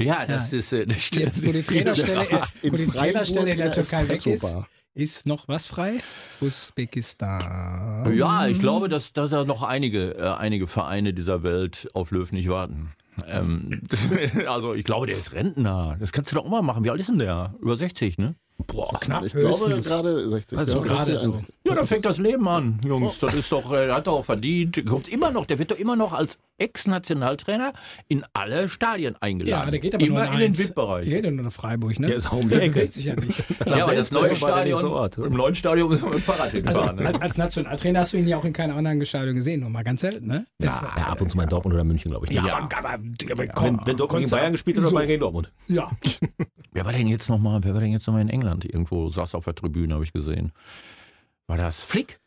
[0.00, 0.72] Ja, das ist.
[0.74, 1.24] Äh, das stimmt.
[1.24, 4.26] Jetzt, wo die Trainerstelle, Der sitzt wo in die Trainerstelle in der Freiburg Türkei weg
[4.26, 4.56] ist.
[4.98, 6.00] Ist noch was frei?
[6.40, 8.12] Usbekistan.
[8.14, 12.30] Ja, ich glaube, dass, dass da noch einige, äh, einige Vereine dieser Welt auf Löw
[12.32, 12.92] nicht warten.
[13.28, 14.08] Ähm, das,
[14.48, 15.96] also ich glaube, der ist Rentner.
[16.00, 16.82] Das kannst du doch mal machen.
[16.84, 17.54] Wie alt ist denn der?
[17.60, 18.34] Über 60, ne?
[18.66, 19.88] Boah, knapp Ich glaube höchstens.
[19.88, 20.58] gerade 60.
[20.58, 21.28] Also ja, gerade 60, so.
[21.34, 21.54] 61.
[21.64, 23.18] Ja, dann fängt das Leben an, Jungs.
[23.20, 24.84] Das ist doch, äh, hat er auch verdient.
[24.86, 27.72] Kommt immer noch, der wird doch immer noch als Ex-Nationaltrainer
[28.08, 29.64] in alle Stadien eingeladen.
[29.66, 30.58] Ja, der geht aber immer nur in, in den.
[30.58, 31.04] VIP-Bereich.
[31.08, 32.08] Der geht ja nur nach Freiburg, ne?
[32.08, 32.72] Der ist auch um die der Ecke.
[32.74, 33.44] bewegt sich ja nicht.
[33.66, 35.18] Ja, aber das neue so war Stadion, nächste Ort.
[35.18, 36.96] im neuen Stadion müssen wir mit dem Fahrrad hinfahren.
[36.96, 37.06] ne?
[37.06, 39.84] Als, als Nationaltrainer hast du ihn ja auch in keinem anderen Stadion gesehen, noch mal
[39.84, 40.46] ganz selten, ne?
[40.60, 42.32] Ja, ja, ab und zu mal in Dortmund oder München, glaube ich.
[42.32, 42.56] Ja, Ja.
[42.58, 43.02] aber, aber, aber
[43.38, 45.52] Wenn, komm, wenn Dortmund gegen Bayern gespielt hat, so, dann Bayern gegen Dortmund.
[45.68, 45.90] Ja,
[46.72, 47.60] Wer war denn jetzt noch mal?
[47.62, 48.47] Wer war denn jetzt noch mal in England?
[48.52, 50.52] Irgendwo saß auf der Tribüne, habe ich gesehen.
[51.46, 52.20] War das Flick?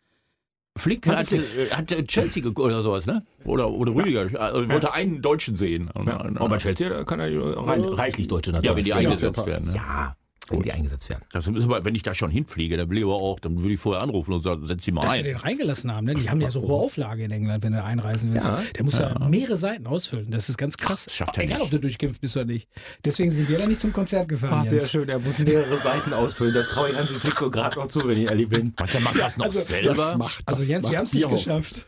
[0.78, 3.25] Flick hat, äh, hat äh, Chelsea oder sowas, ne?
[3.44, 4.30] Oder, oder Rüdiger.
[4.40, 5.90] Also, wollte einen Deutschen sehen.
[5.94, 7.30] Aber bei Chelsea kann er
[7.68, 9.68] rein, reichlich deutsche ja, wenn die eingesetzt werden.
[9.68, 9.75] Ne?
[9.75, 10.16] Ja,
[10.51, 11.24] wenn die eingesetzt werden.
[11.31, 13.74] Das müssen wir, wenn ich da schon hinfliege, dann will ich aber auch, dann würde
[13.74, 15.25] ich vorher anrufen und sagen, setz sie mal dass sie ein.
[15.25, 16.13] den reingelassen haben, ne?
[16.15, 18.48] Die haben ja so hohe Auflage in England, wenn du einreisen willst.
[18.48, 18.62] Ja.
[18.75, 20.29] Der muss ja, mehrere Seiten ausfüllen.
[20.31, 21.05] Das ist ganz krass.
[21.05, 21.65] das schafft er Egal, nicht.
[21.65, 22.67] ob du durchkämpft bist oder nicht.
[23.05, 24.67] Deswegen sind wir da nicht zum Konzert gefahren.
[24.70, 24.91] Jens.
[24.91, 25.08] schön.
[25.10, 26.53] Er muss mehrere Seiten ausfüllen.
[26.53, 28.74] Das traue ich Hansi Flick so gerade noch zu, wenn ich ehrlich bin.
[28.77, 29.96] Was, der macht das noch also, selber?
[29.96, 31.43] Das macht Also Jens, macht wir haben es nicht Bierhoff.
[31.43, 31.86] geschafft.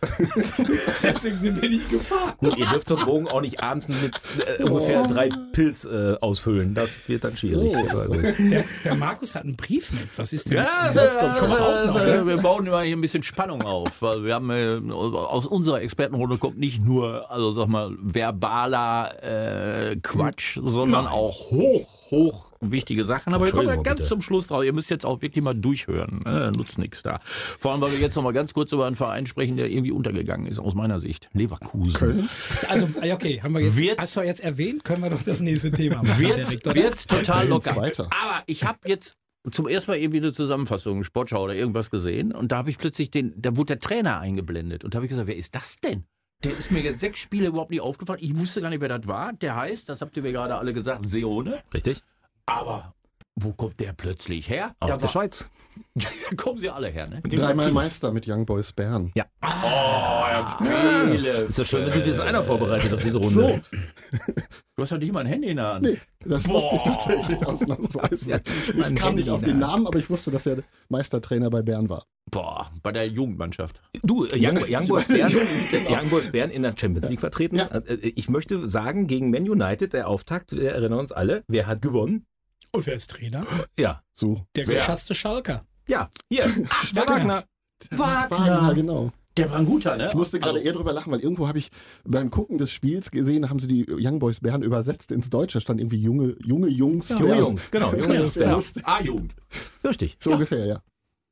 [1.03, 2.34] Deswegen sind wir nicht gefahren.
[2.39, 4.13] Gut, ihr dürft zum Drogen auch nicht abends mit
[4.60, 6.74] äh, ungefähr drei Pilz äh, ausfüllen.
[6.74, 7.74] Das wird dann schwierig.
[7.74, 8.03] So.
[8.05, 8.20] Gut.
[8.54, 10.08] Der, der Markus hat einen Brief mit.
[10.18, 10.58] Was ist denn?
[10.58, 12.28] Ja, das, das das, kommt auch das, noch, das, ne?
[12.28, 16.38] wir bauen immer hier ein bisschen Spannung auf, weil wir haben äh, aus unserer Expertenrunde
[16.38, 23.34] kommt nicht nur, also sag mal, verbaler äh, Quatsch, sondern auch hoch, hoch wichtige Sachen.
[23.34, 24.10] Aber wir kommen ja ganz bitte.
[24.10, 24.63] zum Schluss drauf.
[24.63, 26.21] Ihr müsst jetzt auch wirklich mal durchhören.
[26.26, 26.52] Ne?
[26.58, 27.19] Nutzt nichts da.
[27.60, 29.91] Vor allem, weil wir jetzt noch mal ganz kurz über einen Verein sprechen, der irgendwie
[29.91, 31.30] untergegangen ist, aus meiner Sicht.
[31.34, 31.93] Leverkusen.
[31.93, 32.30] Köln.
[32.69, 35.39] Also, ja, okay, haben wir jetzt, Wird- hast du jetzt erwähnt, können wir doch das
[35.39, 36.19] nächste Thema machen.
[36.19, 37.76] Wird, wird total locker.
[37.78, 39.17] Aber ich habe jetzt
[39.52, 43.12] zum ersten Mal irgendwie eine Zusammenfassung, Sportschau oder irgendwas gesehen und da habe ich plötzlich
[43.12, 46.06] den, da wurde der Trainer eingeblendet und da habe ich gesagt, wer ist das denn?
[46.45, 48.19] Der ist mir jetzt sechs Spiele überhaupt nicht aufgefallen.
[48.21, 49.32] Ich wusste gar nicht, wer das war.
[49.34, 51.60] Der heißt, das habt ihr mir gerade alle gesagt, Seone.
[51.73, 52.04] Richtig?
[52.45, 52.93] Aber
[53.36, 54.75] wo kommt der plötzlich her?
[54.79, 55.49] Aus der war- Schweiz.
[55.95, 57.19] Da kommen sie alle her, ne?
[57.23, 59.12] Dreimal Meister mit Young Boys Bern.
[59.15, 59.25] Ja.
[59.41, 60.58] Oh, ja,
[61.12, 61.29] viele.
[61.32, 63.29] Ist ja schön, wenn sich das einer vorbereitet auf diese Runde.
[63.34, 63.60] So,
[64.75, 65.86] Du hast doch nicht mal ein Handy in der Hand.
[65.86, 68.29] nee, das wusste ich tatsächlich Ja, ausnahmsweise.
[68.29, 70.58] ja, Ich kam nicht Handy auf in den der Namen, aber ich wusste, dass er
[70.89, 72.06] Meistertrainer bei Bern war.
[72.29, 73.82] Boah, bei der Jugendmannschaft.
[74.03, 75.32] Du, äh, Young, Young, Boys Bern,
[75.71, 75.89] Genau.
[76.01, 77.56] Young Boys Bern in der Champions League vertreten.
[77.58, 77.65] Ja.
[77.65, 81.82] Äh, Ich möchte sagen, gegen Man United, der Auftakt, wir erinnern uns alle, wer hat
[81.82, 82.25] gewonnen?
[82.76, 83.46] Und wer ist Trainer?
[83.78, 84.02] Ja.
[84.14, 84.46] So.
[84.56, 84.74] Der Wer?
[84.76, 85.66] geschasste Schalker.
[85.88, 86.44] Ja, hier.
[86.96, 87.44] der Wagner.
[87.92, 88.30] Wagner.
[88.40, 89.12] Wagner, genau.
[89.38, 90.08] Der war ein guter, ne?
[90.08, 91.70] Ich musste gerade Also- eher drüber lachen, weil irgendwo habe ich
[92.04, 95.60] beim Gucken des Spiels gesehen, haben sie die Young Boys Bern übersetzt ins Deutsche.
[95.62, 97.10] Stand irgendwie junge, junge Jungs.
[97.10, 97.40] Junge Bern.
[97.40, 98.84] Jungs, genau, junge Das Jungs Bern.
[98.86, 99.36] A-Jugend.
[99.84, 100.18] Richtig.
[100.20, 100.82] So ungefähr, ja.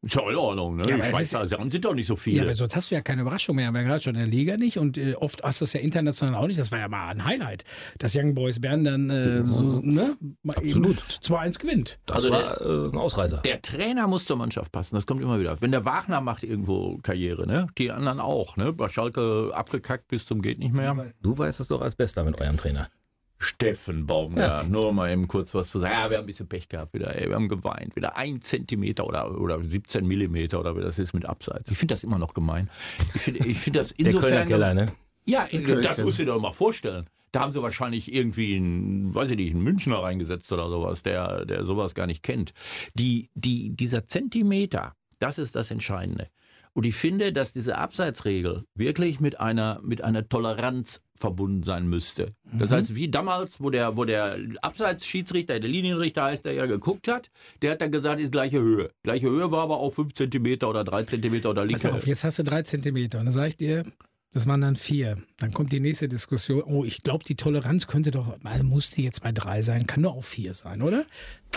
[0.04, 0.84] Ist ja in Ordnung, ne?
[0.90, 2.42] Ja, die Schweizer also, sind doch nicht so Ja, viele.
[2.42, 3.72] aber sonst hast du ja keine Überraschung mehr.
[3.72, 6.34] Wir gerade schon in der Liga nicht und äh, oft hast du es ja international
[6.42, 6.60] auch nicht.
[6.60, 7.66] Das war ja mal ein Highlight,
[8.00, 10.98] dass Young Boys Bern dann äh, so, ne, Absolut.
[10.98, 12.00] eben 2-1 gewinnt.
[12.08, 13.38] Das Also war äh, ein Ausreißer.
[13.46, 15.62] Der Trainer muss zur Mannschaft passen, das kommt immer wieder.
[15.62, 17.68] Wenn der Wagner macht irgendwo Karriere, ne?
[17.78, 18.74] Die anderen auch, ne?
[18.74, 21.14] Bei Schalke abgekackt bis zum geht nicht mehr.
[21.22, 22.90] Du weißt es doch als Bester mit eurem Trainer.
[23.42, 25.94] Steffen Baumgart, nur mal eben kurz was zu sagen.
[25.94, 27.96] Ja, wir haben ein bisschen Pech gehabt wieder, ey, wir haben geweint.
[27.96, 31.72] Wieder ein Zentimeter oder, oder 17 Millimeter oder wie das ist mit Abseits.
[31.72, 32.70] Ich finde das immer noch gemein.
[33.16, 34.30] Ich finde ich find das Der insofern...
[34.32, 34.92] Kölner Keller, ne?
[35.26, 37.08] Ja, in, das musst du dir doch mal vorstellen.
[37.32, 41.46] Da haben sie wahrscheinlich irgendwie einen, weiß ich nicht, einen Münchner reingesetzt oder sowas, der,
[41.46, 42.54] der sowas gar nicht kennt.
[42.94, 46.28] Die, die, dieser Zentimeter, das ist das Entscheidende.
[46.74, 52.34] Und ich finde, dass diese Abseitsregel wirklich mit einer, mit einer Toleranz verbunden sein müsste.
[52.52, 57.08] Das heißt, wie damals, wo der, wo der Abseitsschiedsrichter, der Linienrichter heißt, der ja geguckt
[57.08, 57.30] hat,
[57.62, 58.90] der hat dann gesagt, ist gleiche Höhe.
[59.04, 61.96] Gleiche Höhe war aber auch 5 Zentimeter oder 3 Zentimeter oder Pass linke.
[61.96, 63.84] auf, jetzt hast du drei Zentimeter und dann sage ich dir,
[64.34, 65.18] das waren dann vier.
[65.40, 66.62] Dann kommt die nächste Diskussion.
[66.64, 70.02] Oh, ich glaube, die Toleranz könnte doch, also muss die jetzt bei drei sein, kann
[70.02, 71.06] nur auf vier sein, oder?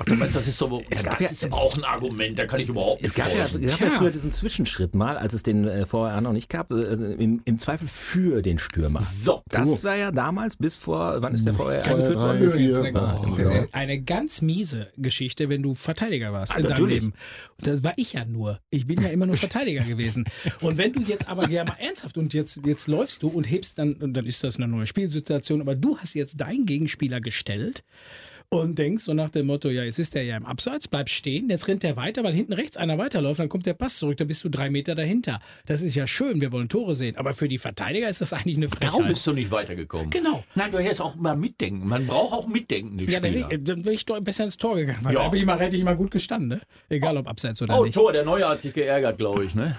[0.01, 2.47] Ach, du meinst, das ist so, Es gab das ja- ist auch ein Argument, da
[2.47, 5.35] kann ich überhaupt nicht Es gab, ja, es gab ja früher diesen Zwischenschritt mal, als
[5.35, 6.75] es den äh, vorher noch nicht gab, äh,
[7.15, 9.01] im, im Zweifel für den Stürmer.
[9.01, 12.43] So, Das war ja damals bis vor, wann ist der vorher eingeführt drei, worden?
[12.43, 12.85] Übrigens, vier.
[12.87, 13.67] eine, Oh, das ist ja.
[13.71, 16.95] eine ganz miese Geschichte, wenn du Verteidiger warst Ah, in deinem natürlich.
[17.03, 17.15] Leben.
[17.59, 18.59] Und das war ich ja nur.
[18.71, 20.25] Ich bin ja immer nur Verteidiger gewesen.
[20.61, 23.79] Und wenn du jetzt aber ja mal ernsthaft und jetzt, jetzt läufst du und hebst
[23.79, 27.85] dann, und dann ist das eine neue Spielsituation, aber du hast jetzt deinen Gegenspieler gestellt
[28.51, 31.49] und denkst so nach dem Motto, ja, jetzt ist der ja im Abseits, bleib stehen,
[31.49, 34.29] jetzt rennt der weiter, weil hinten rechts einer weiterläuft, dann kommt der Pass zurück, dann
[34.29, 35.41] bist du drei Meter dahinter.
[35.67, 38.59] Das ist ja schön, wir wollen Tore sehen, aber für die Verteidiger ist das eigentlich
[38.59, 39.09] eine darum Frechheit.
[39.15, 40.11] bist du nicht weitergekommen.
[40.11, 40.45] Genau.
[40.55, 41.89] Nein, du hättest auch mal mitdenken.
[41.89, 43.49] Man braucht auch mitdenkende Ja, Spieler.
[43.51, 45.01] wäre dann wär ich doch besser ins Tor gegangen.
[45.03, 45.23] Weil Ja.
[45.25, 46.61] da bin ich mal, hätte ich mal gut gestanden, ne?
[46.91, 47.95] Egal ob abseits oder Oh, nicht.
[47.95, 49.75] Tor, der Neue hat sich geärgert, glaube ich, ne?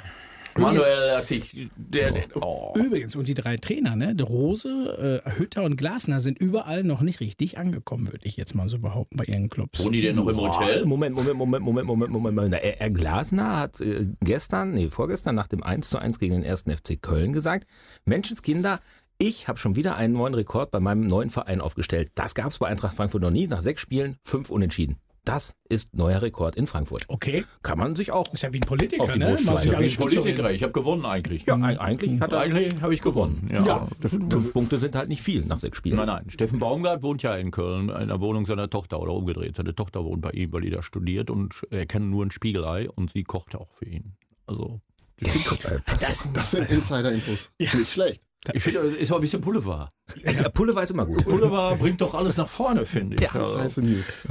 [0.58, 2.74] Manuel hat sich, der, der oh.
[2.76, 4.15] Übrigens, und die drei Trainer, ne?
[4.15, 8.56] Der Rose, äh, Hütter und Glasner sind überall noch nicht richtig angekommen, würde ich jetzt
[8.56, 9.84] mal so behaupten, bei ihren Clubs.
[9.84, 10.86] Wohnen die denn noch im Hotel?
[10.86, 12.54] Moment, Moment, Moment, Moment, Moment, Moment, Moment.
[12.54, 16.44] Er, er Glasner hat äh, gestern, nee, vorgestern nach dem 1 zu 1 gegen den
[16.44, 17.68] ersten FC Köln gesagt,
[18.06, 18.80] Menschenskinder,
[19.18, 22.12] ich habe schon wieder einen neuen Rekord bei meinem neuen Verein aufgestellt.
[22.15, 23.48] Das gab es bei Eintracht Frankfurt noch nie.
[23.48, 24.98] Nach sechs Spielen, fünf Unentschieden.
[25.25, 27.03] Das ist neuer Rekord in Frankfurt.
[27.07, 27.43] Okay.
[27.63, 28.31] Kann man sich auch.
[28.33, 29.35] Ist ja wie ein Politiker, Auf die ne?
[29.39, 31.45] Ich alles bin gut zu Politiker, ich habe gewonnen eigentlich.
[31.45, 32.39] Ja, eig- eigentlich hat er.
[32.39, 33.49] Eigentlich habe ich gewonnen.
[33.51, 33.65] Ja.
[33.65, 33.88] Ja.
[34.07, 35.95] Fünf Punkte sind halt nicht viel nach sechs Spielen.
[35.97, 36.29] Nein, nein.
[36.29, 39.55] Steffen Baumgart wohnt ja in Köln in der Wohnung seiner Tochter oder umgedreht.
[39.55, 42.89] Seine Tochter wohnt bei ihm, weil die da studiert und er kennt nur ein Spiegelei
[42.89, 44.13] und sie kocht auch für ihn.
[44.45, 44.79] Also,
[45.19, 45.33] das
[45.88, 47.49] Das, Das sind Insider-Infos.
[47.59, 48.21] Nicht schlecht.
[48.53, 49.89] Ich finde, das ist auch ein bisschen Boulevard.
[50.25, 50.53] doch.
[50.53, 51.25] Pulle weiß immer gut.
[51.25, 53.21] Boulevard bringt doch alles nach vorne, finde ich.
[53.21, 53.81] Ja, Also.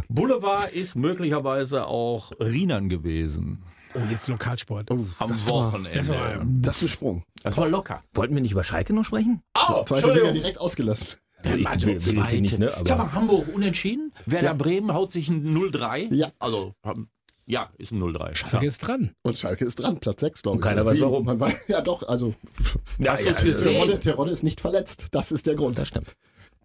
[0.08, 3.62] Boulevard ist möglicherweise auch Rinan gewesen.
[3.94, 4.90] oh, jetzt Lokalsport.
[4.90, 5.98] Oh, Am das Wochenende.
[5.98, 7.22] das war- das ist ein Sprung.
[7.42, 8.02] Das war locker.
[8.14, 9.42] Wollten wir nicht über Schalke noch sprechen?
[9.68, 11.18] Oh, Zweite Liga direkt ausgelassen.
[11.44, 11.66] Ich will,
[12.06, 12.72] will jetzt hier nicht, ne?
[12.84, 14.12] Sag Aber mal, Hamburg unentschieden?
[14.24, 16.08] Werder Bremen haut sich ein 0-3?
[16.14, 16.30] Ja.
[16.38, 17.08] Also, haben-
[17.46, 18.34] ja, ist ein 0-3.
[18.34, 19.14] Schalke ist dran.
[19.22, 20.68] Und Schalke ist dran, Platz 6, glaube Und ich.
[20.68, 21.24] keiner Oder weiß warum.
[21.26, 22.34] Man weiß, ja doch, also
[22.98, 23.32] ja, ja?
[23.32, 25.08] Terodde, Terodde ist nicht verletzt.
[25.12, 25.78] Das ist der Grund.
[25.78, 26.14] das stimmt.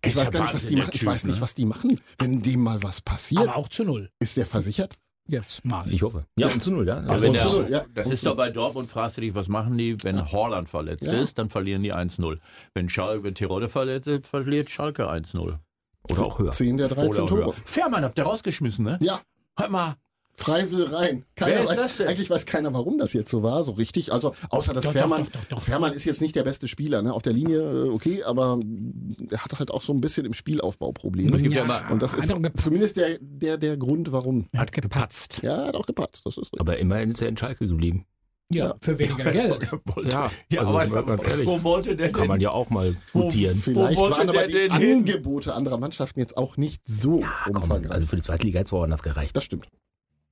[0.02, 0.90] Ich Ist weiß ja gar nicht, was die machen.
[0.94, 1.42] Ich Typ, weiß nicht, ne?
[1.42, 2.00] was die machen.
[2.20, 4.10] Wenn dem mal was passiert, Aber auch zu null.
[4.20, 4.96] ist der versichert?
[5.28, 5.94] Jetzt mal.
[5.94, 6.26] Ich hoffe.
[6.38, 6.96] Ja, und zu null, ja.
[7.02, 7.86] Also wenn und der, zu null, ja.
[7.94, 11.04] das Und ist doch bei Dortmund, fragst du dich, was machen die, wenn Horland verletzt
[11.04, 11.12] Ja.
[11.22, 12.40] ist, dann verlieren die 1-0.
[12.74, 15.60] Wenn, Schal wenn Tirode verletzt ist, verliert Schalke 1-0.
[16.10, 16.52] Oder auch höher.
[16.52, 17.46] 10 der 13 Oder Tore.
[17.48, 17.54] höher.
[17.66, 18.98] Fährmann habt ihr rausgeschmissen, ne?
[19.02, 19.20] Ja,
[19.60, 19.96] Hört mal,
[20.40, 21.26] Freisel rein.
[21.36, 22.08] Keiner Wer ist weiß, das denn?
[22.08, 24.12] Eigentlich weiß keiner, warum das jetzt so war, so richtig.
[24.12, 25.62] Also, außer dass Doch, Fährmann, doch, doch, doch, doch.
[25.62, 27.14] Fährmann ist jetzt nicht der beste Spieler, ne?
[27.14, 28.60] Auf der Linie, äh, okay, aber
[29.30, 31.38] er hat halt auch so ein bisschen im Spielaufbau Probleme.
[31.38, 34.48] Ja immer- Und das ist zumindest der, der, der Grund, warum.
[34.52, 35.40] Er hat gepatzt.
[35.44, 36.60] Ja, er hat auch gepatzt, das ist richtig.
[36.62, 38.06] Aber immerhin ist er in Schalke geblieben.
[38.52, 39.68] Ja, für weniger Geld.
[40.12, 42.28] Ja, ja also aber ganz ehrlich, wo wollte der Kann denn?
[42.30, 43.56] man ja auch mal gutieren.
[43.58, 44.98] Vielleicht waren aber die denn hin?
[45.00, 47.92] Angebote anderer Mannschaften jetzt auch nicht so Komm, umfangreich.
[47.92, 49.36] also für die zweite Liga hat es woanders das gereicht.
[49.36, 49.68] das stimmt.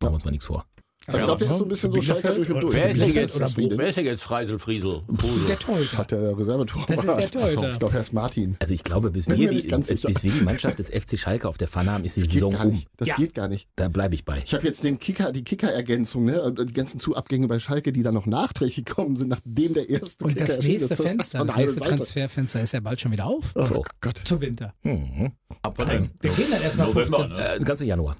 [0.01, 0.65] Machen wir uns mal nichts vor.
[1.09, 2.73] Aber ich glaube, der ist so ein bisschen so Schalker durch und durch.
[2.75, 5.03] Wer ist denn jetzt, oder wer ist denn jetzt Freisel, Friesel?
[5.07, 5.45] Pusel?
[5.47, 5.97] Der Torhüter.
[5.99, 6.83] Hat der Reservetor.
[6.85, 7.71] Das ist der Torhüter.
[7.71, 8.57] Ich glaube, er ist Martin.
[8.59, 11.69] Also ich glaube, bis wir, die, bis, wir die Mannschaft des FC Schalke auf der
[11.69, 12.71] Pfanne haben, ist die Das geht Saison gar um.
[12.71, 12.87] nicht.
[12.97, 13.15] Das Ja.
[13.15, 13.69] geht gar nicht.
[13.77, 14.41] Da bleibe ich bei.
[14.45, 16.41] Ich habe jetzt den Kicker, die Kicker-Ergänzung, ne?
[16.41, 20.25] und Die ganzen Zuabgänge bei Schalke, die dann noch nachträglich gekommen sind, nachdem der erste
[20.25, 20.97] Und Kicker das nächste.
[20.97, 21.79] Fenster, das nächste.
[21.79, 23.53] Transferfenster ist ja bald schon wieder auf.
[23.55, 23.85] Oh So.
[24.01, 24.19] Gott.
[24.25, 24.73] Zu Winter.
[24.83, 25.31] Mhm.
[25.61, 26.09] Ab wann denn?
[26.19, 27.29] Wir gehen dann erstmal November, 15.
[27.37, 27.55] ne?
[27.55, 28.17] Äh, ganze Januar.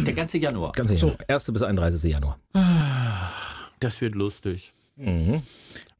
[0.00, 0.72] Der ganze Januar.
[0.72, 1.08] Ganze So.
[1.08, 1.24] Januar.
[1.28, 1.52] 1.
[1.52, 2.10] bis 31.
[2.10, 2.38] Januar.
[3.80, 4.72] Das wird lustig.
[4.96, 5.42] Mhm.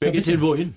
[0.01, 0.77] Wer Ja, geht denn wohin?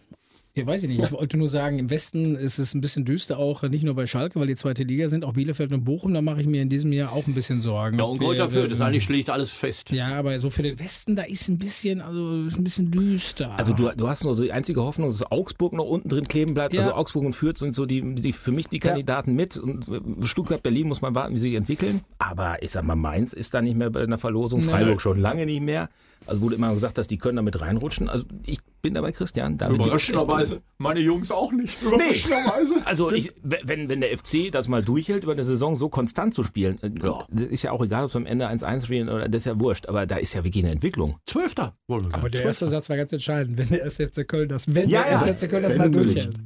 [0.57, 1.03] Ja, weiß ich nicht.
[1.03, 4.07] Ich wollte nur sagen, im Westen ist es ein bisschen düster, auch nicht nur bei
[4.07, 6.13] Schalke, weil die zweite Liga sind, auch Bielefeld und Bochum.
[6.13, 7.97] Da mache ich mir in diesem Jahr auch ein bisschen Sorgen.
[7.97, 9.89] Ja, und Grund dafür, das wir- eigentlich liegt alles fest.
[9.91, 13.51] Ja, aber so für den Westen, da ist ein bisschen, also ist ein bisschen düster.
[13.59, 16.53] Also du, du hast nur so die einzige Hoffnung, dass Augsburg noch unten drin kleben
[16.53, 16.73] bleibt.
[16.73, 16.79] Ja.
[16.79, 18.83] Also Augsburg und Fürth sind so die, die für mich die Ja.
[18.91, 19.57] Kandidaten mit.
[19.57, 21.99] Und äh, Stuttgart, Berlin muss man warten, wie sie sich entwickeln.
[22.17, 24.61] Aber ich sag mal, Mainz ist da nicht mehr bei einer Verlosung.
[24.61, 25.89] Freiburg schon lange nicht mehr.
[26.27, 28.09] Also wurde immer gesagt, dass die können damit reinrutschen.
[28.09, 29.57] Also ich bin dabei, Christian.
[29.57, 31.77] Da Überraschenderweise, meine Jungs auch nicht.
[31.83, 31.87] Nee.
[31.87, 32.75] Überraschenderweise.
[32.85, 36.43] Also ich, wenn, wenn der FC das mal durchhält, über eine Saison so konstant zu
[36.43, 37.25] spielen, äh, Ja.
[37.29, 39.59] das ist ja auch egal, ob es am Ende 1-1 spielen oder das ist ja
[39.59, 41.17] wurscht, aber da ist ja wirklich eine Entwicklung.
[41.27, 41.75] Zwölfter.
[41.87, 42.47] Aber der sagen.
[42.47, 45.25] erste Satz war ganz entscheidend, wenn der erste FC Köln das, wenn Ja, der ja.
[45.25, 46.13] erste FC Köln das Wenn mal natürlich.
[46.15, 46.39] durchhält.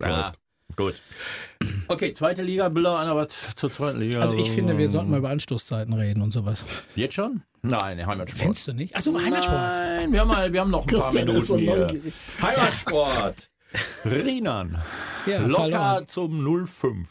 [0.00, 0.32] Ja,
[0.78, 1.02] gut.
[1.88, 4.20] Okay, zweite Liga, Bilder einer was zur zweiten Liga.
[4.20, 6.64] Also ich finde, wir sollten mal über Anstoßzeiten reden und sowas.
[6.94, 7.42] Jetzt schon?
[7.62, 8.38] Nein, Heimatsport.
[8.38, 8.94] Fändest du nicht?
[8.94, 9.58] Achso, Heimatsport.
[9.58, 11.76] Nein, wir haben, mal, wir haben noch ein paar ist so Minuten hier.
[11.76, 12.14] neugierig.
[12.40, 13.50] Heimatsport.
[14.04, 14.78] Rinan.
[15.26, 16.08] Ja, Locker verloren.
[16.08, 17.06] zum 0-5.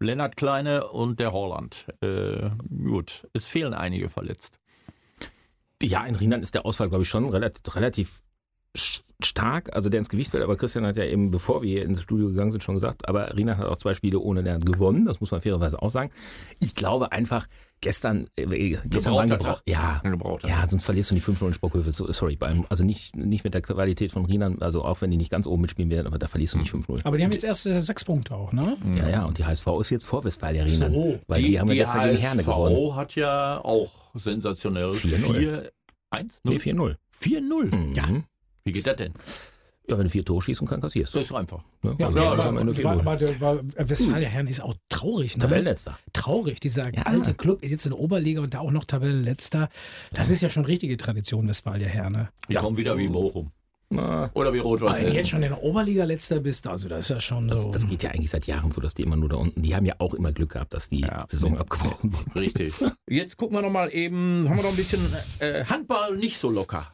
[0.00, 1.86] Lennart Kleine und der Holland.
[2.00, 4.58] Äh, gut, es fehlen einige verletzt.
[5.82, 8.22] Ja, in Rheinland ist der Ausfall, glaube ich, schon relativ, relativ
[9.24, 12.02] stark, also der ins Gewicht fällt, aber Christian hat ja eben, bevor wir hier ins
[12.02, 15.20] Studio gegangen sind, schon gesagt, aber Rina hat auch zwei Spiele ohne Lernen gewonnen, das
[15.20, 16.10] muss man fairerweise auch sagen.
[16.60, 17.48] Ich glaube einfach,
[17.80, 21.20] gestern, äh, gestern war ein Gebrauchter Gebrauch, ja, Ein gebrauchter ja, sonst verlierst du die
[21.20, 24.84] 5-0 in Spockhöfe, so, sorry, beim, also nicht, nicht mit der Qualität von Rina, also
[24.84, 27.04] auch wenn die nicht ganz oben mitspielen werden, aber da verlierst du nicht 5-0.
[27.04, 28.76] Aber die haben jetzt erst äh, sechs Punkte auch, ne?
[28.96, 31.18] Ja, ja, und die HSV ist jetzt vor Westfalia Rina, So.
[31.26, 32.76] weil die, haben ja gestern gegen Herne gewonnen.
[32.76, 35.70] HSV hat ja auch sensationell 4-0.
[36.14, 36.30] 4-1?
[36.44, 36.94] Nee, 4-0.
[37.20, 37.74] 4-0.
[37.74, 37.92] Mhm.
[37.94, 38.04] Ja.
[38.68, 39.12] Wie geht das denn?
[39.88, 41.18] Ja, wenn du vier Tore schießen kannst, kassierst du.
[41.20, 41.62] Das ist einfach.
[41.82, 41.96] Ne?
[41.98, 43.04] Ja, Also, am Ende war, 4-0.
[43.06, 45.40] war, der- war, Westfalia Herren ist auch traurig, ne?
[45.42, 45.98] Tabellenletzter.
[46.12, 47.04] Traurig, dieser Ja.
[47.04, 49.70] alte Club, jetzt in der Oberliga und da auch noch Tabellenletzter.
[50.12, 52.28] Das ist ja schon richtige Tradition, Westfalia Herne.
[52.50, 53.50] Die kommen wieder wie Bochum.
[53.90, 56.98] Na, Oder wie Rot-Weiß Wenn du jetzt schon in der Oberliga letzter bist, also das
[57.00, 57.70] ist ja schon das, so.
[57.70, 59.86] das geht ja eigentlich seit Jahren so, dass die immer nur da unten, die haben
[59.86, 61.24] ja auch immer Glück gehabt, dass die Ja.
[61.26, 62.38] Saison abgebrochen wurde.
[62.38, 62.74] Richtig.
[63.08, 65.00] Jetzt gucken wir noch mal eben, haben wir noch ein bisschen
[65.38, 66.92] äh, Handball nicht so locker.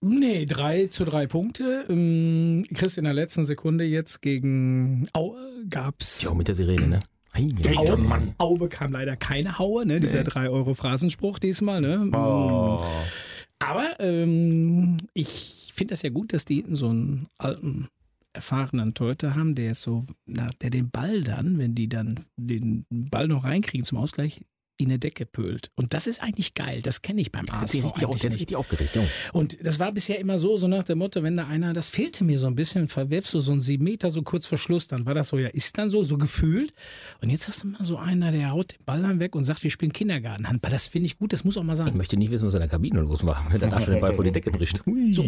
[0.00, 1.86] Nee, drei zu drei Punkte.
[1.88, 6.20] Ähm, Chris in der letzten Sekunde jetzt gegen Aue gab's.
[6.22, 7.00] Ja, mit der Sirene, ne?
[7.32, 7.76] Hey, ja.
[7.76, 8.34] Aue, Mann.
[8.38, 10.00] Aue bekam leider keine Haue, ne?
[10.00, 12.08] Dieser 3-Euro-Phrasenspruch diesmal, ne?
[13.58, 17.88] Aber ähm, ich finde das ja gut, dass die so einen alten,
[18.34, 22.84] erfahrenen Torhüter haben, der jetzt so, na, der den Ball dann, wenn die dann den
[22.90, 24.42] Ball noch reinkriegen zum Ausgleich,
[24.76, 25.70] in eine Decke pölt.
[25.76, 26.82] Und das ist eigentlich geil.
[26.82, 28.98] Das kenne ich beim ASV richtig, eigentlich der sich richtig aufgeregt.
[29.32, 32.24] Und das war bisher immer so, so nach dem Motto, wenn da einer, das fehlte
[32.24, 35.06] mir so ein bisschen, verwirfst du so einen sieben Meter so kurz vor Schluss, dann
[35.06, 36.72] war das so, ja, ist dann so, so gefühlt.
[37.22, 39.62] Und jetzt hast du mal so einer, der haut den Ball dann weg und sagt,
[39.62, 40.70] wir spielen Kindergartenhandball.
[40.72, 41.96] Das finde ich gut, das muss auch mal Ich sein.
[41.96, 44.24] möchte nicht wissen, was in der Kabine los war, wenn der schon den Ball vor
[44.24, 44.82] die Decke bricht.
[45.12, 45.24] So,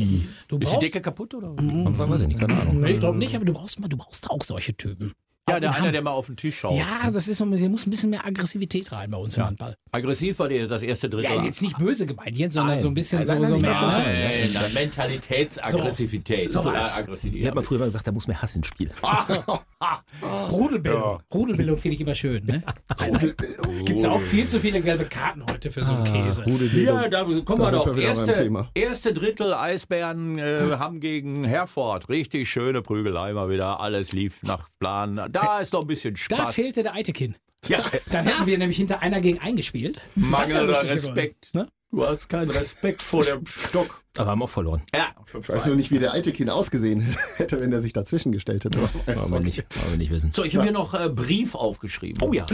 [0.49, 1.51] du Ist die Decke kaputt oder?
[1.53, 2.81] Und weiß ich nicht, keine Ahnung.
[2.81, 5.13] Nee, ich glaube nicht, aber du brauchst mal, du brauchst auch solche Typen.
[5.49, 6.77] Ja, der in einer, der mal auf den Tisch schaut.
[6.77, 9.77] Ja, das ist so, hier muss ein bisschen mehr Aggressivität rein bei uns im Handball.
[9.93, 11.31] Aggressiv war der, das erste Drittel.
[11.31, 12.83] Ja, ist jetzt nicht böse gemeint, jetzt, sondern Nein.
[12.83, 13.75] so ein bisschen Nein, so, nein, so mehr.
[13.77, 16.51] falsch Nein, nein, Mentalitätsaggressivität.
[16.51, 16.71] So, so.
[16.71, 17.43] Aggressivität.
[17.43, 18.91] Ich habe mal früher mal gesagt, da muss mehr Hass ins Spiel.
[20.51, 21.23] Rudelbildung.
[21.33, 22.65] Rudelbildung finde ich immer schön, ne?
[23.07, 23.85] Rudelbildung.
[23.85, 26.45] Gibt es auch viel zu viele gelbe Karten heute für so einen Käse.
[26.81, 27.95] Ja, da kommen Da wir doch.
[27.95, 32.09] wir Erste, erste Drittel Eisbären äh, haben gegen Herford.
[32.09, 33.79] Richtig schöne Prügelei mal wieder.
[33.79, 35.21] Alles lief nach Plan.
[35.43, 36.55] Da ist noch ein bisschen Da Spaß.
[36.55, 37.37] fehlte der Eitekin.
[37.69, 40.01] ja, Dann hätten wir nämlich hinter einer gegen eingespielt.
[40.15, 40.89] Mangelnder.
[40.89, 41.55] Respekt.
[41.55, 41.69] Ne?
[41.93, 44.03] Du hast keinen Respekt vor dem Stock.
[44.19, 44.83] Aber haben auch verloren.
[44.95, 47.03] Ja, Ich weiß nur nicht, wie der Eitekin ausgesehen
[47.37, 48.81] hätte, wenn er sich dazwischen gestellt hätte.
[48.81, 50.33] Wollen wir nicht, wollen wir nicht wissen.
[50.33, 52.21] So, ich habe hier noch äh, Brief aufgeschrieben.
[52.23, 52.45] Oh ja,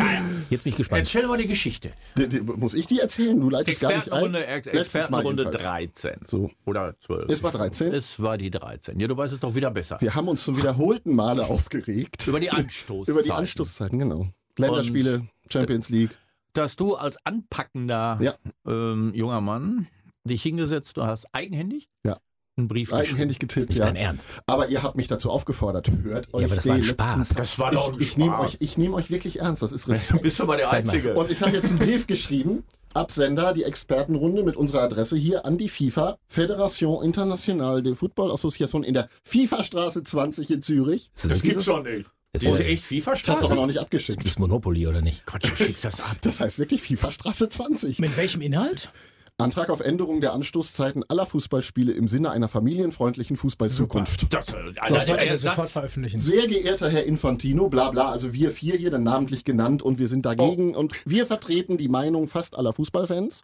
[0.51, 1.01] jetzt bin ich gespannt.
[1.03, 1.93] Erzähl mal die Geschichte.
[2.19, 3.41] Die- die- Muss ich die erzählen?
[3.41, 4.35] Du leitest gar nicht ein.
[4.35, 5.63] Expertenrunde, Ex Letztes Mal Expertenrunde jedenfalls.
[6.03, 6.21] 13.
[6.27, 6.51] So.
[6.67, 7.31] Oder 12.
[7.31, 7.95] Es war 13.
[7.95, 9.01] Es war die 13.
[9.01, 9.97] Ja, du weißt es doch wieder besser.
[10.01, 12.27] Wir haben uns zum wiederholten Male aufgeregt.
[12.27, 13.15] Über die Anstoßzeiten.
[13.15, 14.27] Über die Anstoßzeiten, genau.
[14.59, 16.19] Länderspiele, Champions League.
[16.55, 18.35] Dass du als anpackender Ja.
[18.67, 19.87] ähm, junger Mann
[20.25, 22.19] dich hingesetzt, du hast eigenhändig Ja.
[22.57, 23.09] einen Brief geschrieben.
[23.09, 23.87] Eigenhändig getippt, Nicht ja.
[23.87, 24.27] dein Ernst.
[24.47, 25.91] Aber ihr habt mich dazu aufgefordert.
[26.03, 27.29] Hört euch aber das den war ein letzten Spaß.
[27.31, 28.45] Das war doch ein Ich, ich nehme Spaß.
[28.47, 29.63] euch, ich nehm euch wirklich ernst.
[29.63, 30.23] Das ist Du Respekt.
[30.23, 30.93] bist aber der Zeig mal.
[30.93, 31.15] Einzige.
[31.15, 32.65] Und ich habe jetzt einen Brief geschrieben.
[32.95, 38.85] Absender, die Expertenrunde mit unserer Adresse hier an die FIFA, Fédération Internationale de Football Association
[38.85, 41.11] in der FIFA-Straße 20 in Zürich.
[41.15, 42.07] Das, das gibt's doch nicht.
[42.35, 43.55] Ist Das ist das, echt Ich habe doch FIFA-Straße.
[43.55, 44.25] noch nicht das abgeschickt.
[44.25, 45.27] ist Monopoly oder nicht?
[45.27, 46.17] Quatsch, du schickst das ab.
[46.23, 47.99] Das heißt wirklich FIFA-Straße 20.
[47.99, 48.91] Mit welchem Inhalt?
[49.37, 54.33] Antrag auf Änderung der Anstoßzeiten aller Fußballspiele im Sinne einer familienfreundlichen Fußballzukunft.
[54.33, 56.21] Das, äh, Das Alter, soll der er sofort veröffentlichen.
[56.21, 60.09] Sehr geehrter Herr Infantino, bla bla, also wir vier hier dann namentlich genannt und wir
[60.09, 63.43] sind dagegen und wir vertreten die Meinung fast aller Fußballfans.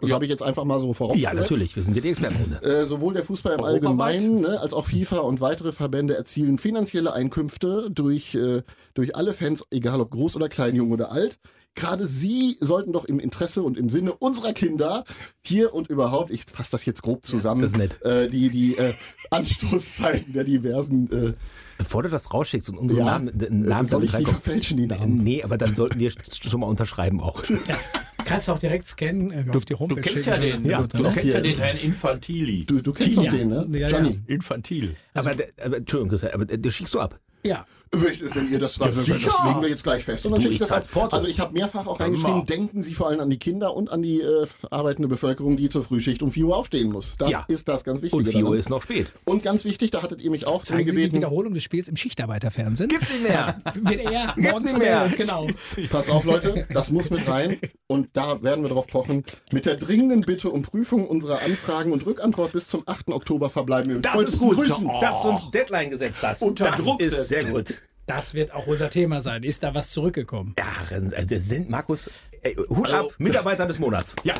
[0.00, 0.14] Das Ja.
[0.14, 1.32] habe ich jetzt einfach mal so vorausgesetzt.
[1.34, 1.74] Ja, natürlich.
[1.76, 2.62] Wir sind ja die Expertenrunde.
[2.62, 4.16] Äh, sowohl der Fußball im Europaweit?
[4.16, 8.62] Allgemeinen ne, als auch FIFA und weitere Verbände erzielen finanzielle Einkünfte durch, äh,
[8.94, 11.38] durch alle Fans, egal ob groß oder klein, jung oder alt.
[11.74, 15.04] Gerade Sie sollten doch im Interesse und im Sinne unserer Kinder
[15.44, 18.02] hier und überhaupt, ich fasse das jetzt grob zusammen, das ist nett.
[18.02, 18.94] Äh, die, die äh,
[19.30, 21.32] Anstoßzeiten der diversen äh,
[21.78, 23.06] Bevor du das rausschickst und unsere Ja.
[23.06, 25.22] Namen, den Namen Soll ich die verfälschen, die Namen?
[25.22, 27.42] Nee, aber dann sollten wir schon mal unterschreiben auch.
[28.24, 30.62] Kannst du auch direkt scannen, äh, auf die Du Homepage kennst ja schicken.
[30.64, 32.64] den, Ja, du so kennst ja den Herrn Infantili.
[32.64, 33.22] Du, du kennst Ja.
[33.24, 33.66] doch den, ne?
[33.70, 33.88] Ja, ja.
[33.88, 34.20] Gianni.
[34.26, 34.96] Infantil.
[35.14, 37.20] Aber, der- aber Entschuldigung, Christian, aber der schickst du ab.
[37.44, 40.62] Ja, Wenn ihr das, das, das legen wir jetzt gleich fest und dann Du, schicke
[40.64, 40.88] ich das.
[40.88, 41.14] Porto.
[41.16, 44.02] Also ich habe mehrfach auch reingeschrieben, denken Sie vor allem an die Kinder und an
[44.02, 47.14] die äh, arbeitende Bevölkerung, die zur Frühschicht um 4 Uhr aufstehen muss.
[47.18, 47.44] Das Ja.
[47.48, 48.16] ist das ganz Wichtige.
[48.22, 48.58] Und 4 Uhr daran.
[48.58, 49.12] ist noch spät.
[49.24, 51.88] Und ganz wichtig, da hattet ihr mich auch zeigen Sie die gebeten, Wiederholung des Spiels
[51.88, 52.88] im Schichtarbeiterfernsehen.
[52.88, 53.56] Gibt's nicht mehr.
[53.74, 55.08] Wird er morgens nicht mehr.
[55.16, 55.46] genau.
[55.90, 59.24] pass auf Leute, das muss mit rein und da werden wir drauf pochen.
[59.52, 63.10] Mit der dringenden Bitte um Prüfung unserer Anfragen und Rückantwort bis zum 8.
[63.10, 64.56] Oktober verbleiben wir mit Das ist gut.
[64.56, 64.88] Grüßen.
[65.00, 66.42] Dass du ein Deadline gesetzt hast.
[66.42, 67.82] Unter das Druck ist sehr gut.
[68.06, 69.42] Das wird auch unser Thema sein.
[69.42, 70.54] Ist da was zurückgekommen?
[70.58, 72.10] Ja, also Send, Markus,
[72.46, 74.14] Ey, Hut ab, Mitarbeiter des Monats.
[74.22, 74.34] Ja,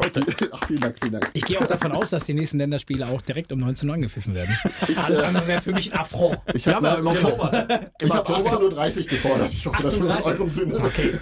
[0.00, 0.20] heute.
[0.52, 1.28] Ach, vielen Dank, vielen Dank.
[1.32, 4.32] Ich gehe auch davon aus, dass die nächsten Länderspiele auch direkt um 19 Uhr angepfiffen
[4.36, 4.56] werden.
[4.96, 6.38] Alles andere wäre für mich ein Affront.
[6.54, 7.90] Ich Ja, habe aber im Oktober.
[8.00, 9.52] ich hab 18.30 Uhr gefordert.
[9.52, 10.76] Ich hoffe, das ist in 18:30 eurem Sinne.
[10.76, 11.12] Okay.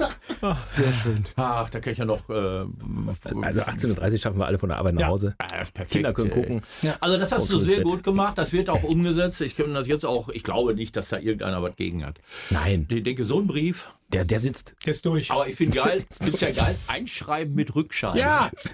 [0.72, 1.24] Sehr schön.
[1.36, 2.28] Ach, da kann ich ja noch.
[2.28, 5.06] Äh, Also 18.30 Uhr schaffen wir alle von der Arbeit nach Ja.
[5.08, 5.34] Hause.
[5.38, 6.60] Ah, perfekt, Kinder können gucken.
[7.00, 8.36] Also das hast Auf du sehr gut gemacht.
[8.36, 9.40] Das wird auch umgesetzt.
[9.40, 10.28] Ich kann das jetzt auch.
[10.28, 12.20] Ich glaube nicht, dass da irgendeiner was gegen hat.
[12.50, 13.88] Nein, Ich denke, so ein Brief.
[14.16, 14.74] Der, der sitzt.
[14.84, 15.30] Der ist durch.
[15.30, 16.02] Aber ich finde geil.
[16.08, 16.74] Ist ja geil.
[16.86, 18.16] Einschreiben mit Rückschein.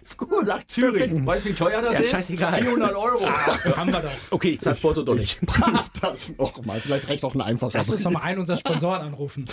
[0.01, 0.47] ist gut.
[0.47, 1.11] Nach Zürich.
[1.27, 2.11] Weißt du, wie teuer das Ja, ist?
[2.11, 2.63] scheißegal.
[2.63, 3.27] 400 Euro.
[3.77, 4.11] haben wir doch.
[4.31, 5.39] Okay, ich zahl's Porto doch nicht.
[6.01, 6.81] Das nochmal.
[6.81, 7.79] Vielleicht reicht auch ein einfacher.
[7.79, 9.47] Lass uns doch mal einen unserer Sponsoren anrufen.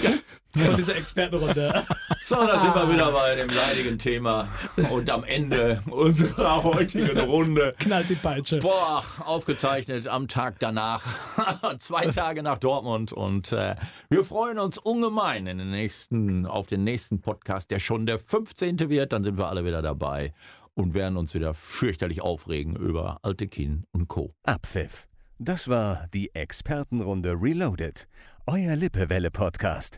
[0.58, 1.86] Von dieser Expertenrunde.
[2.24, 4.48] So, da sind wir wieder bei dem leidigen Thema.
[4.90, 7.76] Und am Ende unserer heutigen Runde.
[7.78, 8.60] Knallt die Peitsche.
[8.60, 11.04] Boah, aufgezeichnet am Tag danach.
[11.80, 13.14] Zwei Tage nach Dortmund.
[13.14, 13.76] Und äh,
[14.10, 18.90] wir freuen uns ungemein in den nächsten, auf den nächsten Podcast, der schon der 15.
[18.90, 19.14] wird.
[19.14, 20.34] Dann sind wir alle wieder dabei
[20.74, 24.34] und werden uns wieder fürchterlich aufregen über Alte Kinn und Co.
[24.44, 25.08] Abpfiff.
[25.38, 28.08] Das war die Expertenrunde Reloaded.
[28.46, 29.98] Euer Lippewelle-Podcast.